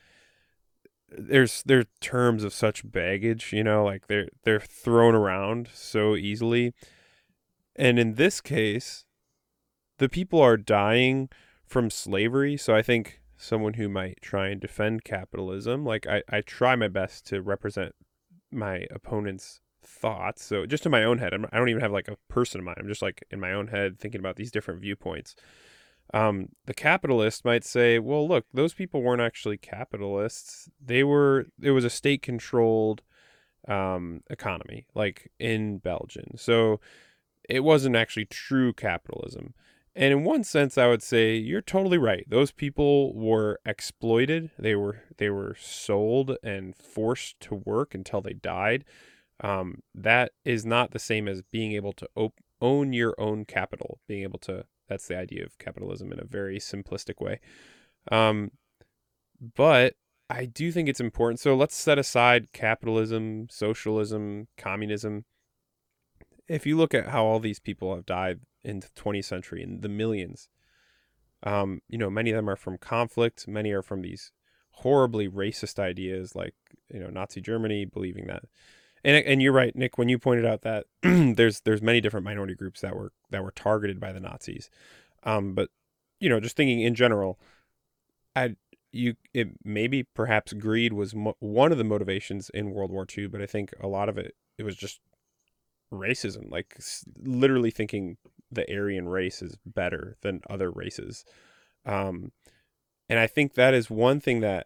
there's 1.09 1.63
there's 1.63 1.85
terms 2.01 2.43
of 2.43 2.53
such 2.53 2.89
baggage, 2.89 3.53
you 3.53 3.63
know, 3.63 3.83
like 3.83 4.07
they're 4.07 4.29
they're 4.43 4.59
thrown 4.59 5.15
around 5.15 5.69
so 5.73 6.15
easily. 6.15 6.73
And 7.75 7.99
in 7.99 8.15
this 8.15 8.41
case, 8.41 9.05
the 9.97 10.09
people 10.09 10.39
are 10.41 10.57
dying 10.57 11.29
from 11.65 11.89
slavery. 11.89 12.57
So 12.57 12.75
I 12.75 12.81
think 12.81 13.21
someone 13.37 13.73
who 13.73 13.89
might 13.89 14.21
try 14.21 14.47
and 14.47 14.61
defend 14.61 15.03
capitalism, 15.03 15.83
like 15.83 16.07
I, 16.07 16.23
I 16.29 16.41
try 16.41 16.75
my 16.75 16.87
best 16.87 17.25
to 17.27 17.41
represent 17.41 17.93
my 18.51 18.85
opponent's 18.91 19.59
thoughts. 19.83 20.43
So 20.43 20.65
just 20.65 20.85
in 20.85 20.91
my 20.91 21.03
own 21.03 21.17
head, 21.17 21.33
I'm, 21.33 21.45
I 21.45 21.57
do 21.57 21.59
not 21.59 21.69
even 21.69 21.81
have 21.81 21.91
like 21.91 22.07
a 22.07 22.17
person 22.29 22.59
in 22.59 22.65
mind. 22.65 22.77
I'm 22.79 22.87
just 22.87 23.01
like 23.01 23.23
in 23.29 23.39
my 23.39 23.51
own 23.51 23.67
head 23.67 23.99
thinking 23.99 24.19
about 24.19 24.37
these 24.37 24.51
different 24.51 24.81
viewpoints. 24.81 25.35
Um, 26.13 26.49
the 26.65 26.73
capitalist 26.73 27.43
might 27.43 27.63
say, 27.63 27.99
well, 27.99 28.27
look, 28.27 28.45
those 28.53 28.73
people 28.73 29.01
weren't 29.01 29.21
actually 29.21 29.57
capitalists. 29.57 30.69
They 30.83 31.03
were, 31.03 31.47
it 31.61 31.71
was 31.71 31.83
a 31.83 31.89
state 31.89 32.21
controlled 32.21 33.01
um, 33.67 34.21
economy, 34.29 34.85
like 34.93 35.31
in 35.39 35.79
Belgium. 35.79 36.31
So 36.35 36.79
it 37.49 37.61
wasn't 37.61 37.95
actually 37.95 38.25
true 38.25 38.71
capitalism. 38.73 39.53
And 39.95 40.11
in 40.11 40.23
one 40.23 40.43
sense, 40.43 40.77
I 40.77 40.87
would 40.87 41.01
say 41.01 41.35
you're 41.35 41.61
totally 41.61 41.97
right. 41.97 42.25
Those 42.27 42.51
people 42.51 43.15
were 43.15 43.59
exploited. 43.65 44.51
They 44.59 44.75
were 44.75 45.01
they 45.17 45.29
were 45.29 45.55
sold 45.57 46.35
and 46.43 46.75
forced 46.75 47.39
to 47.41 47.55
work 47.55 47.95
until 47.95 48.19
they 48.19 48.33
died. 48.33 48.83
Um, 49.41 49.83
that 49.93 50.33
is 50.43 50.65
not 50.65 50.91
the 50.91 50.99
same 50.99 51.29
as 51.29 51.41
being 51.43 51.71
able 51.71 51.93
to 51.93 52.09
op- 52.15 52.41
own 52.61 52.91
your 52.91 53.15
own 53.17 53.45
capital. 53.45 53.99
Being 54.05 54.23
able 54.23 54.39
to 54.39 54.65
that's 54.87 55.07
the 55.07 55.17
idea 55.17 55.43
of 55.43 55.57
capitalism 55.57 56.11
in 56.11 56.19
a 56.19 56.25
very 56.25 56.59
simplistic 56.59 57.21
way. 57.21 57.39
Um, 58.11 58.51
but 59.55 59.95
I 60.29 60.45
do 60.45 60.71
think 60.71 60.89
it's 60.89 60.99
important. 60.99 61.39
So 61.39 61.55
let's 61.55 61.75
set 61.75 61.99
aside 61.99 62.51
capitalism, 62.53 63.47
socialism, 63.49 64.47
communism. 64.57 65.25
If 66.47 66.65
you 66.65 66.77
look 66.77 66.93
at 66.93 67.09
how 67.09 67.25
all 67.25 67.39
these 67.39 67.59
people 67.59 67.95
have 67.95 68.05
died 68.05 68.39
in 68.65 68.79
the 68.79 68.87
20th 68.87 69.25
century 69.25 69.63
in 69.63 69.81
the 69.81 69.89
millions. 69.89 70.49
Um, 71.43 71.81
you 71.87 71.97
know, 71.97 72.09
many 72.09 72.31
of 72.31 72.35
them 72.35 72.49
are 72.49 72.55
from 72.55 72.77
conflict. 72.77 73.47
Many 73.47 73.71
are 73.71 73.83
from 73.83 74.01
these 74.01 74.31
horribly 74.71 75.29
racist 75.29 75.79
ideas, 75.79 76.35
like 76.35 76.55
you 76.91 76.99
know 76.99 77.09
Nazi 77.09 77.39
Germany, 77.39 77.85
believing 77.85 78.25
that. 78.27 78.43
And 79.05 79.23
and 79.25 79.41
you're 79.41 79.53
right, 79.53 79.75
Nick, 79.75 79.99
when 79.99 80.09
you 80.09 80.17
pointed 80.17 80.45
out 80.45 80.63
that 80.63 80.87
there's 81.03 81.61
there's 81.61 81.81
many 81.81 82.01
different 82.01 82.25
minority 82.25 82.55
groups 82.55 82.81
that 82.81 82.95
were 82.95 83.11
that 83.29 83.43
were 83.43 83.51
targeted 83.51 83.99
by 83.99 84.11
the 84.11 84.19
Nazis. 84.19 84.71
Um, 85.23 85.53
but 85.53 85.69
you 86.19 86.27
know, 86.27 86.39
just 86.39 86.57
thinking 86.57 86.81
in 86.81 86.95
general, 86.95 87.39
I 88.35 88.55
you 88.91 89.13
it 89.31 89.49
maybe 89.63 90.01
perhaps 90.01 90.53
greed 90.53 90.91
was 90.91 91.13
mo- 91.13 91.37
one 91.39 91.71
of 91.71 91.77
the 91.77 91.83
motivations 91.83 92.49
in 92.49 92.71
World 92.71 92.91
War 92.91 93.05
II, 93.15 93.27
but 93.27 93.43
I 93.43 93.45
think 93.45 93.73
a 93.79 93.87
lot 93.87 94.09
of 94.09 94.17
it 94.17 94.33
it 94.57 94.63
was 94.63 94.75
just 94.75 94.99
racism, 95.93 96.49
like 96.49 96.75
literally 97.21 97.69
thinking 97.69 98.17
the 98.51 98.67
Aryan 98.73 99.07
race 99.07 99.43
is 99.43 99.55
better 99.67 100.17
than 100.21 100.41
other 100.49 100.71
races. 100.71 101.25
Um, 101.85 102.31
and 103.07 103.19
I 103.19 103.27
think 103.27 103.53
that 103.53 103.75
is 103.75 103.87
one 103.87 104.19
thing 104.19 104.39
that 104.39 104.65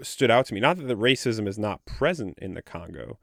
stood 0.00 0.30
out 0.30 0.46
to 0.46 0.54
me. 0.54 0.60
Not 0.60 0.78
that 0.78 0.88
the 0.88 0.96
racism 0.96 1.46
is 1.46 1.58
not 1.58 1.84
present 1.84 2.38
in 2.40 2.54
the 2.54 2.62
Congo, 2.62 3.18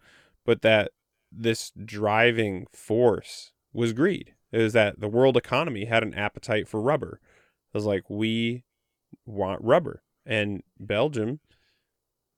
but 0.45 0.61
that 0.61 0.91
this 1.31 1.71
driving 1.83 2.67
force 2.71 3.51
was 3.73 3.93
greed. 3.93 4.33
It 4.51 4.59
was 4.59 4.73
that 4.73 4.99
the 5.01 5.09
world 5.09 5.35
economy 5.35 5.85
had 5.85 6.03
an 6.03 6.13
appetite 6.13 6.67
for 6.67 6.79
rubber. 6.81 7.19
It 7.73 7.77
was 7.77 7.85
like, 7.85 8.09
we 8.09 8.63
want 9.25 9.61
rubber. 9.61 10.03
And 10.25 10.63
Belgium 10.79 11.39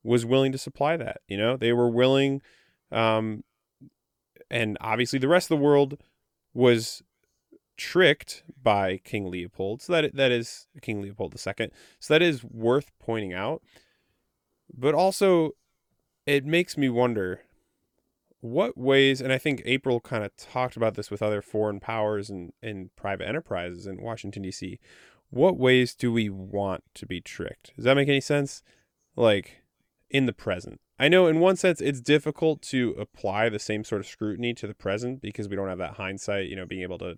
was 0.04 0.26
willing 0.26 0.52
to 0.52 0.58
supply 0.58 0.98
that. 0.98 1.18
You 1.28 1.38
know, 1.38 1.58
they 1.58 1.74
were 1.74 1.90
willing, 1.90 2.42
um, 2.92 3.44
and 4.50 4.78
obviously 4.82 5.20
the 5.20 5.28
rest 5.28 5.52
of 5.52 5.58
the 5.58 5.64
world 5.64 6.00
was 6.54 7.04
tricked 7.76 8.44
by 8.62 8.98
King 9.04 9.30
Leopold. 9.30 9.82
So 9.82 9.94
that 9.94 10.16
that 10.16 10.32
is 10.32 10.68
King 10.82 11.02
Leopold 11.02 11.34
II. 11.34 11.70
So 12.00 12.14
that 12.14 12.22
is 12.22 12.44
worth 12.44 12.92
pointing 13.00 13.34
out. 13.34 13.62
But 14.76 14.96
also 14.96 15.52
it 16.26 16.46
makes 16.46 16.78
me 16.78 16.90
wonder 16.90 17.42
what 18.42 18.78
ways 18.78 19.22
and 19.22 19.34
I 19.34 19.38
think 19.38 19.62
April 19.66 20.00
kind 20.00 20.24
of 20.24 20.36
talked 20.36 20.78
about 20.78 20.96
this 20.96 21.10
with 21.10 21.22
other 21.22 21.42
foreign 21.42 21.80
powers 21.80 22.30
and, 22.30 22.54
and 22.62 22.96
private 22.96 23.28
enterprises 23.28 23.88
in 23.88 24.02
Washington 24.02 24.44
DC. 24.44 24.80
What 25.30 25.58
ways 25.58 25.94
do 25.94 26.12
we 26.12 26.30
want 26.30 26.84
to 26.96 27.06
be 27.06 27.20
tricked? 27.20 27.76
Does 27.76 27.86
that 27.86 27.96
make 27.96 28.08
any 28.08 28.22
sense? 28.22 28.62
Like 29.16 29.64
in 30.10 30.26
the 30.26 30.34
present. 30.34 30.80
I 31.00 31.10
know 31.10 31.28
in 31.28 31.40
one 31.40 31.56
sense 31.56 31.82
it's 31.82 32.02
difficult 32.02 32.62
to 32.64 32.96
apply 32.98 33.50
the 33.50 33.60
same 33.60 33.84
sort 33.84 34.02
of 34.02 34.08
scrutiny 34.08 34.54
to 34.56 34.68
the 34.68 34.74
present 34.74 35.22
because 35.22 35.48
we 35.48 35.56
don't 35.56 35.70
have 35.70 35.78
that 35.80 35.96
hindsight, 35.96 36.48
you 36.48 36.56
know, 36.56 36.66
being 36.66 36.82
able 36.82 36.98
to 37.00 37.18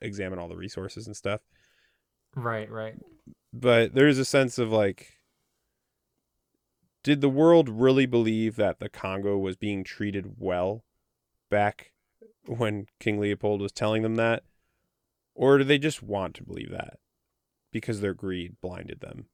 examine 0.00 0.38
all 0.38 0.48
the 0.48 0.56
resources 0.56 1.06
and 1.06 1.16
stuff. 1.16 1.40
Right, 2.34 2.70
right. 2.70 2.94
But 3.52 3.94
there's 3.94 4.18
a 4.18 4.24
sense 4.24 4.58
of 4.58 4.72
like 4.72 5.13
did 7.04 7.20
the 7.20 7.28
world 7.28 7.68
really 7.68 8.06
believe 8.06 8.56
that 8.56 8.80
the 8.80 8.88
Congo 8.88 9.38
was 9.38 9.54
being 9.54 9.84
treated 9.84 10.40
well 10.40 10.82
back 11.50 11.92
when 12.46 12.86
King 12.98 13.20
Leopold 13.20 13.60
was 13.60 13.70
telling 13.70 14.02
them 14.02 14.16
that? 14.16 14.42
Or 15.34 15.58
do 15.58 15.64
they 15.64 15.78
just 15.78 16.02
want 16.02 16.34
to 16.36 16.44
believe 16.44 16.70
that 16.70 16.98
because 17.70 18.00
their 18.00 18.14
greed 18.14 18.56
blinded 18.60 19.00
them? 19.00 19.26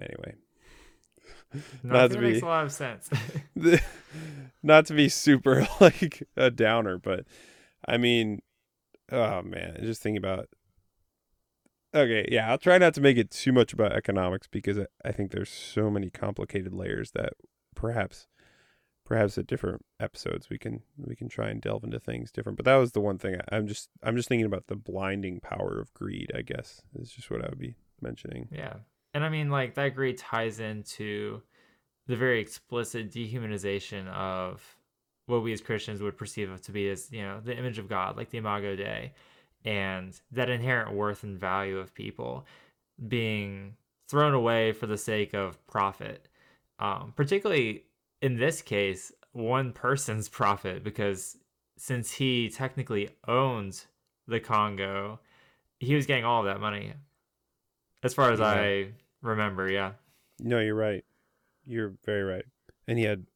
Anyway. 0.00 0.34
No, 1.82 1.94
not 1.94 2.10
to 2.10 2.18
be 2.18 2.32
makes 2.32 2.42
a 2.42 2.46
lot 2.46 2.64
of 2.64 2.72
sense. 2.72 3.08
not 4.62 4.86
to 4.86 4.94
be 4.94 5.08
super 5.08 5.66
like 5.80 6.26
a 6.36 6.50
downer, 6.50 6.98
but 6.98 7.24
I 7.86 7.98
mean, 7.98 8.40
oh 9.12 9.42
man, 9.42 9.78
just 9.80 10.02
thinking 10.02 10.18
about. 10.18 10.48
Okay, 11.94 12.26
yeah, 12.30 12.50
I'll 12.50 12.58
try 12.58 12.78
not 12.78 12.94
to 12.94 13.00
make 13.00 13.16
it 13.16 13.30
too 13.30 13.52
much 13.52 13.72
about 13.72 13.92
economics 13.92 14.46
because 14.46 14.78
I 15.04 15.12
think 15.12 15.30
there's 15.30 15.50
so 15.50 15.90
many 15.90 16.08
complicated 16.08 16.72
layers 16.72 17.10
that 17.12 17.32
perhaps, 17.74 18.28
perhaps 19.04 19.36
at 19.38 19.48
different 19.48 19.84
episodes 19.98 20.48
we 20.48 20.58
can 20.58 20.82
we 20.96 21.16
can 21.16 21.28
try 21.28 21.48
and 21.48 21.60
delve 21.60 21.82
into 21.82 21.98
things 21.98 22.30
different. 22.30 22.56
But 22.56 22.64
that 22.66 22.76
was 22.76 22.92
the 22.92 23.00
one 23.00 23.18
thing 23.18 23.36
I'm 23.50 23.66
just 23.66 23.88
I'm 24.02 24.16
just 24.16 24.28
thinking 24.28 24.46
about 24.46 24.68
the 24.68 24.76
blinding 24.76 25.40
power 25.40 25.80
of 25.80 25.92
greed. 25.94 26.30
I 26.34 26.42
guess 26.42 26.82
is 26.94 27.10
just 27.10 27.30
what 27.30 27.44
I 27.44 27.48
would 27.48 27.58
be 27.58 27.74
mentioning. 28.00 28.48
Yeah, 28.52 28.74
and 29.12 29.24
I 29.24 29.28
mean, 29.28 29.50
like 29.50 29.74
that 29.74 29.96
greed 29.96 30.18
ties 30.18 30.60
into 30.60 31.42
the 32.06 32.16
very 32.16 32.40
explicit 32.40 33.10
dehumanization 33.10 34.08
of 34.08 34.76
what 35.26 35.42
we 35.42 35.52
as 35.52 35.60
Christians 35.60 36.02
would 36.02 36.18
perceive 36.18 36.60
to 36.60 36.72
be 36.72 36.88
as, 36.90 37.10
you 37.12 37.22
know, 37.22 37.40
the 37.42 37.56
image 37.56 37.78
of 37.78 37.88
God, 37.88 38.16
like 38.16 38.30
the 38.30 38.38
Imago 38.38 38.74
Dei, 38.74 39.12
and 39.64 40.18
that 40.32 40.48
inherent 40.50 40.92
worth 40.94 41.22
and 41.22 41.38
value 41.38 41.78
of 41.78 41.94
people 41.94 42.46
being 43.08 43.76
thrown 44.08 44.34
away 44.34 44.72
for 44.72 44.86
the 44.86 44.98
sake 44.98 45.34
of 45.34 45.64
profit. 45.66 46.28
Um, 46.78 47.12
particularly 47.14 47.84
in 48.22 48.36
this 48.38 48.62
case, 48.62 49.12
one 49.32 49.72
person's 49.72 50.28
profit, 50.40 50.82
because 50.82 51.36
since 51.76 52.12
he 52.12 52.48
technically 52.48 53.10
owns 53.28 53.86
the 54.26 54.40
Congo, 54.40 55.20
he 55.78 55.94
was 55.94 56.06
getting 56.06 56.24
all 56.24 56.40
of 56.40 56.46
that 56.46 56.60
money 56.60 56.92
as 58.02 58.14
far 58.14 58.30
as 58.32 58.38
Yeah. 58.40 58.46
I 58.46 58.88
remember. 59.22 59.70
Yeah. 59.70 59.92
No, 60.38 60.58
you're 60.60 60.74
right. 60.74 61.04
You're 61.66 61.94
very 62.04 62.22
right. 62.22 62.44
And 62.88 62.98
he 62.98 63.04
had 63.04 63.26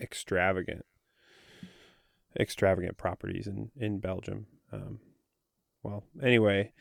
extravagant, 0.00 0.84
extravagant 2.38 2.96
properties 2.98 3.46
in 3.46 3.70
in 3.76 3.98
Belgium. 3.98 4.46
Um, 4.72 5.00
well, 5.86 6.02
anyway, 6.20 6.72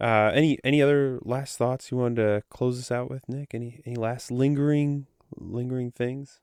uh, 0.00 0.32
any 0.34 0.58
any 0.64 0.82
other 0.82 1.20
last 1.22 1.56
thoughts 1.56 1.90
you 1.90 1.98
wanted 1.98 2.16
to 2.16 2.42
close 2.50 2.78
us 2.80 2.90
out 2.90 3.08
with, 3.08 3.28
Nick? 3.28 3.54
Any 3.54 3.80
any 3.86 3.96
last 3.96 4.30
lingering 4.30 5.06
lingering 5.36 5.92
things? 5.92 6.40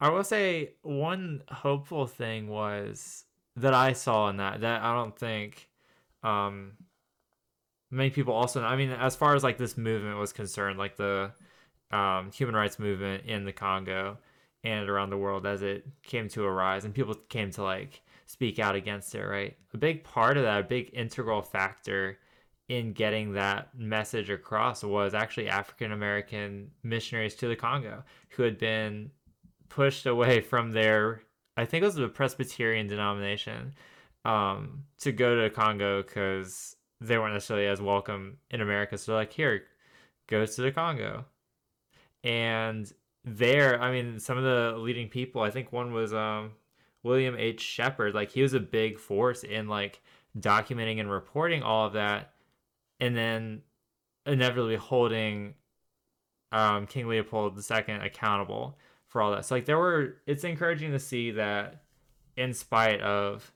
I 0.00 0.10
will 0.10 0.22
say 0.22 0.74
one 0.82 1.42
hopeful 1.48 2.06
thing 2.06 2.48
was 2.48 3.24
that 3.56 3.74
I 3.74 3.94
saw 3.94 4.28
in 4.28 4.36
that 4.36 4.60
that 4.60 4.82
I 4.82 4.94
don't 4.94 5.18
think 5.18 5.68
um 6.22 6.72
many 7.90 8.10
people 8.10 8.34
also 8.34 8.62
I 8.62 8.76
mean 8.76 8.90
as 8.90 9.16
far 9.16 9.34
as 9.34 9.42
like 9.42 9.58
this 9.58 9.76
movement 9.76 10.18
was 10.18 10.32
concerned 10.32 10.78
like 10.78 10.96
the 10.96 11.32
um 11.90 12.30
human 12.32 12.54
rights 12.54 12.78
movement 12.78 13.24
in 13.26 13.44
the 13.44 13.52
Congo 13.52 14.18
and 14.62 14.88
around 14.88 15.10
the 15.10 15.18
world 15.18 15.46
as 15.46 15.62
it 15.62 15.84
came 16.02 16.28
to 16.30 16.44
arise 16.44 16.84
and 16.84 16.94
people 16.94 17.14
came 17.28 17.50
to 17.52 17.62
like 17.62 18.02
speak 18.26 18.58
out 18.58 18.74
against 18.74 19.14
it 19.14 19.24
right 19.24 19.56
a 19.72 19.78
big 19.78 20.04
part 20.04 20.36
of 20.36 20.42
that 20.42 20.60
a 20.60 20.64
big 20.64 20.90
integral 20.92 21.42
factor 21.42 22.18
in 22.68 22.92
getting 22.92 23.32
that 23.32 23.68
message 23.76 24.30
across 24.30 24.82
was 24.82 25.12
actually 25.12 25.48
African 25.48 25.92
American 25.92 26.70
missionaries 26.82 27.34
to 27.36 27.48
the 27.48 27.56
Congo 27.56 28.02
who 28.30 28.42
had 28.42 28.58
been 28.58 29.10
pushed 29.68 30.06
away 30.06 30.40
from 30.40 30.72
their 30.72 31.22
I 31.56 31.64
think 31.66 31.82
it 31.82 31.86
was 31.86 31.94
the 31.94 32.08
Presbyterian 32.08 32.88
denomination 32.88 33.74
um, 34.24 34.84
to 34.98 35.12
go 35.12 35.42
to 35.42 35.50
Congo 35.50 36.02
because 36.02 36.76
they 37.00 37.18
weren't 37.18 37.34
necessarily 37.34 37.66
as 37.66 37.80
welcome 37.80 38.38
in 38.50 38.60
America. 38.60 38.98
So 38.98 39.14
like, 39.14 39.32
here, 39.32 39.64
go 40.26 40.44
to 40.44 40.62
the 40.62 40.72
Congo. 40.72 41.26
And 42.22 42.90
there, 43.24 43.80
I 43.80 43.92
mean, 43.92 44.18
some 44.18 44.38
of 44.38 44.44
the 44.44 44.78
leading 44.78 45.08
people, 45.08 45.42
I 45.42 45.50
think 45.50 45.72
one 45.72 45.92
was 45.92 46.14
um, 46.14 46.52
William 47.04 47.36
H. 47.38 47.60
Sheppard. 47.60 48.14
Like 48.14 48.32
he 48.32 48.42
was 48.42 48.54
a 48.54 48.60
big 48.60 48.98
force 48.98 49.44
in 49.44 49.68
like 49.68 50.00
documenting 50.36 50.98
and 50.98 51.08
reporting 51.08 51.62
all 51.62 51.86
of 51.86 51.92
that, 51.92 52.32
and 52.98 53.16
then 53.16 53.62
inevitably 54.26 54.76
holding 54.76 55.54
um, 56.50 56.86
King 56.86 57.06
Leopold 57.06 57.56
II 57.58 57.94
accountable 57.96 58.78
for 59.06 59.22
all 59.22 59.30
that. 59.32 59.44
So 59.44 59.54
like 59.54 59.66
there 59.66 59.78
were 59.78 60.16
it's 60.26 60.42
encouraging 60.42 60.90
to 60.90 60.98
see 60.98 61.30
that 61.32 61.82
in 62.36 62.52
spite 62.52 63.00
of 63.00 63.52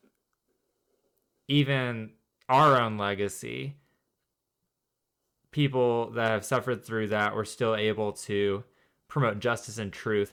even 1.48 2.10
our 2.48 2.80
own 2.80 2.98
legacy, 2.98 3.76
people 5.50 6.10
that 6.10 6.30
have 6.30 6.44
suffered 6.44 6.84
through 6.84 7.08
that 7.08 7.34
were 7.34 7.44
still 7.44 7.74
able 7.74 8.12
to 8.12 8.62
promote 9.08 9.40
justice 9.40 9.78
and 9.78 9.92
truth, 9.92 10.32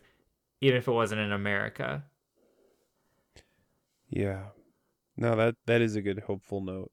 even 0.61 0.77
if 0.77 0.87
it 0.87 0.91
wasn't 0.91 1.21
in 1.21 1.31
America. 1.31 2.03
Yeah. 4.09 4.47
No, 5.17 5.35
that 5.35 5.55
that 5.65 5.81
is 5.81 5.95
a 5.95 6.01
good 6.01 6.23
hopeful 6.27 6.61
note. 6.61 6.91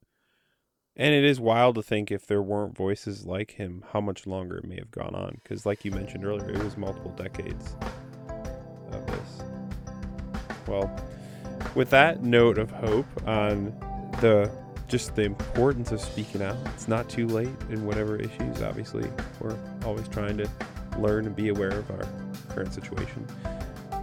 And 0.94 1.14
it 1.14 1.25
is 1.25 1.40
wild 1.40 1.77
to 1.77 1.83
think 1.83 2.11
if 2.11 2.27
there 2.27 2.42
weren't 2.42 2.77
voices 2.77 3.25
like 3.25 3.53
him, 3.53 3.83
how 3.92 4.01
much 4.01 4.27
longer 4.27 4.59
it 4.59 4.66
may 4.66 4.77
have 4.77 4.90
gone 4.90 5.14
on. 5.14 5.38
Because, 5.42 5.64
like 5.64 5.85
you 5.85 5.90
mentioned 5.90 6.27
earlier, 6.27 6.51
it 6.51 6.62
was 6.62 6.77
multiple 6.77 7.12
decades 7.12 7.77
of 8.90 9.07
this. 9.07 9.42
Well, 10.68 10.94
with 11.75 11.88
that 11.90 12.22
note 12.22 12.59
of 12.59 12.70
hope 12.70 13.07
on 13.27 13.75
the 14.20 14.51
just 14.87 15.14
the 15.16 15.22
importance 15.22 15.90
of 15.90 16.01
speaking 16.01 16.42
out, 16.42 16.57
it's 16.75 16.87
not 16.87 17.09
too 17.09 17.27
late 17.27 17.48
in 17.70 17.87
whatever 17.87 18.16
issues. 18.16 18.61
Obviously, 18.61 19.09
we're 19.40 19.57
always 19.87 20.07
trying 20.09 20.37
to 20.37 20.48
learn 20.98 21.25
and 21.25 21.35
be 21.35 21.48
aware 21.48 21.70
of 21.70 21.90
our 21.90 22.07
current 22.51 22.75
situation. 22.75 23.27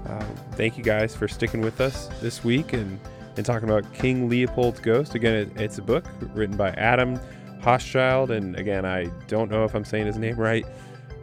Um, 0.10 0.36
thank 0.54 0.78
you 0.78 0.84
guys 0.84 1.16
for 1.16 1.28
sticking 1.28 1.62
with 1.62 1.80
us 1.80 2.08
this 2.22 2.44
week 2.44 2.74
and 2.74 3.00
and 3.38 3.46
talking 3.46 3.70
about 3.70 3.94
King 3.94 4.28
Leopold's 4.28 4.80
Ghost. 4.80 5.16
Again, 5.16 5.36
it, 5.36 5.62
it's 5.62 5.78
a 5.78 5.82
book 5.82 6.06
written 6.34 6.58
by 6.58 6.72
Adam 6.72 7.20
Hochschild, 7.62 8.32
and 8.32 8.56
again, 8.56 8.86
I 8.86 9.06
don't 9.28 9.52
know 9.52 9.64
if 9.64 9.76
I'm 9.76 9.86
saying 9.86 10.08
his 10.08 10.18
name 10.18 10.36
right. 10.36 10.66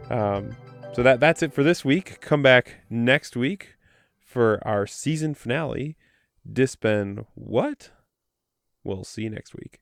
Um, 0.09 0.55
so 0.93 1.03
that 1.03 1.19
that's 1.19 1.43
it 1.43 1.53
for 1.53 1.63
this 1.63 1.83
week. 1.83 2.21
Come 2.21 2.41
back 2.41 2.77
next 2.89 3.35
week 3.35 3.75
for 4.19 4.65
our 4.65 4.87
season 4.87 5.35
finale. 5.35 5.97
Dispen 6.51 7.25
what? 7.35 7.91
We'll 8.83 9.03
see 9.03 9.23
you 9.23 9.29
next 9.29 9.53
week. 9.53 9.81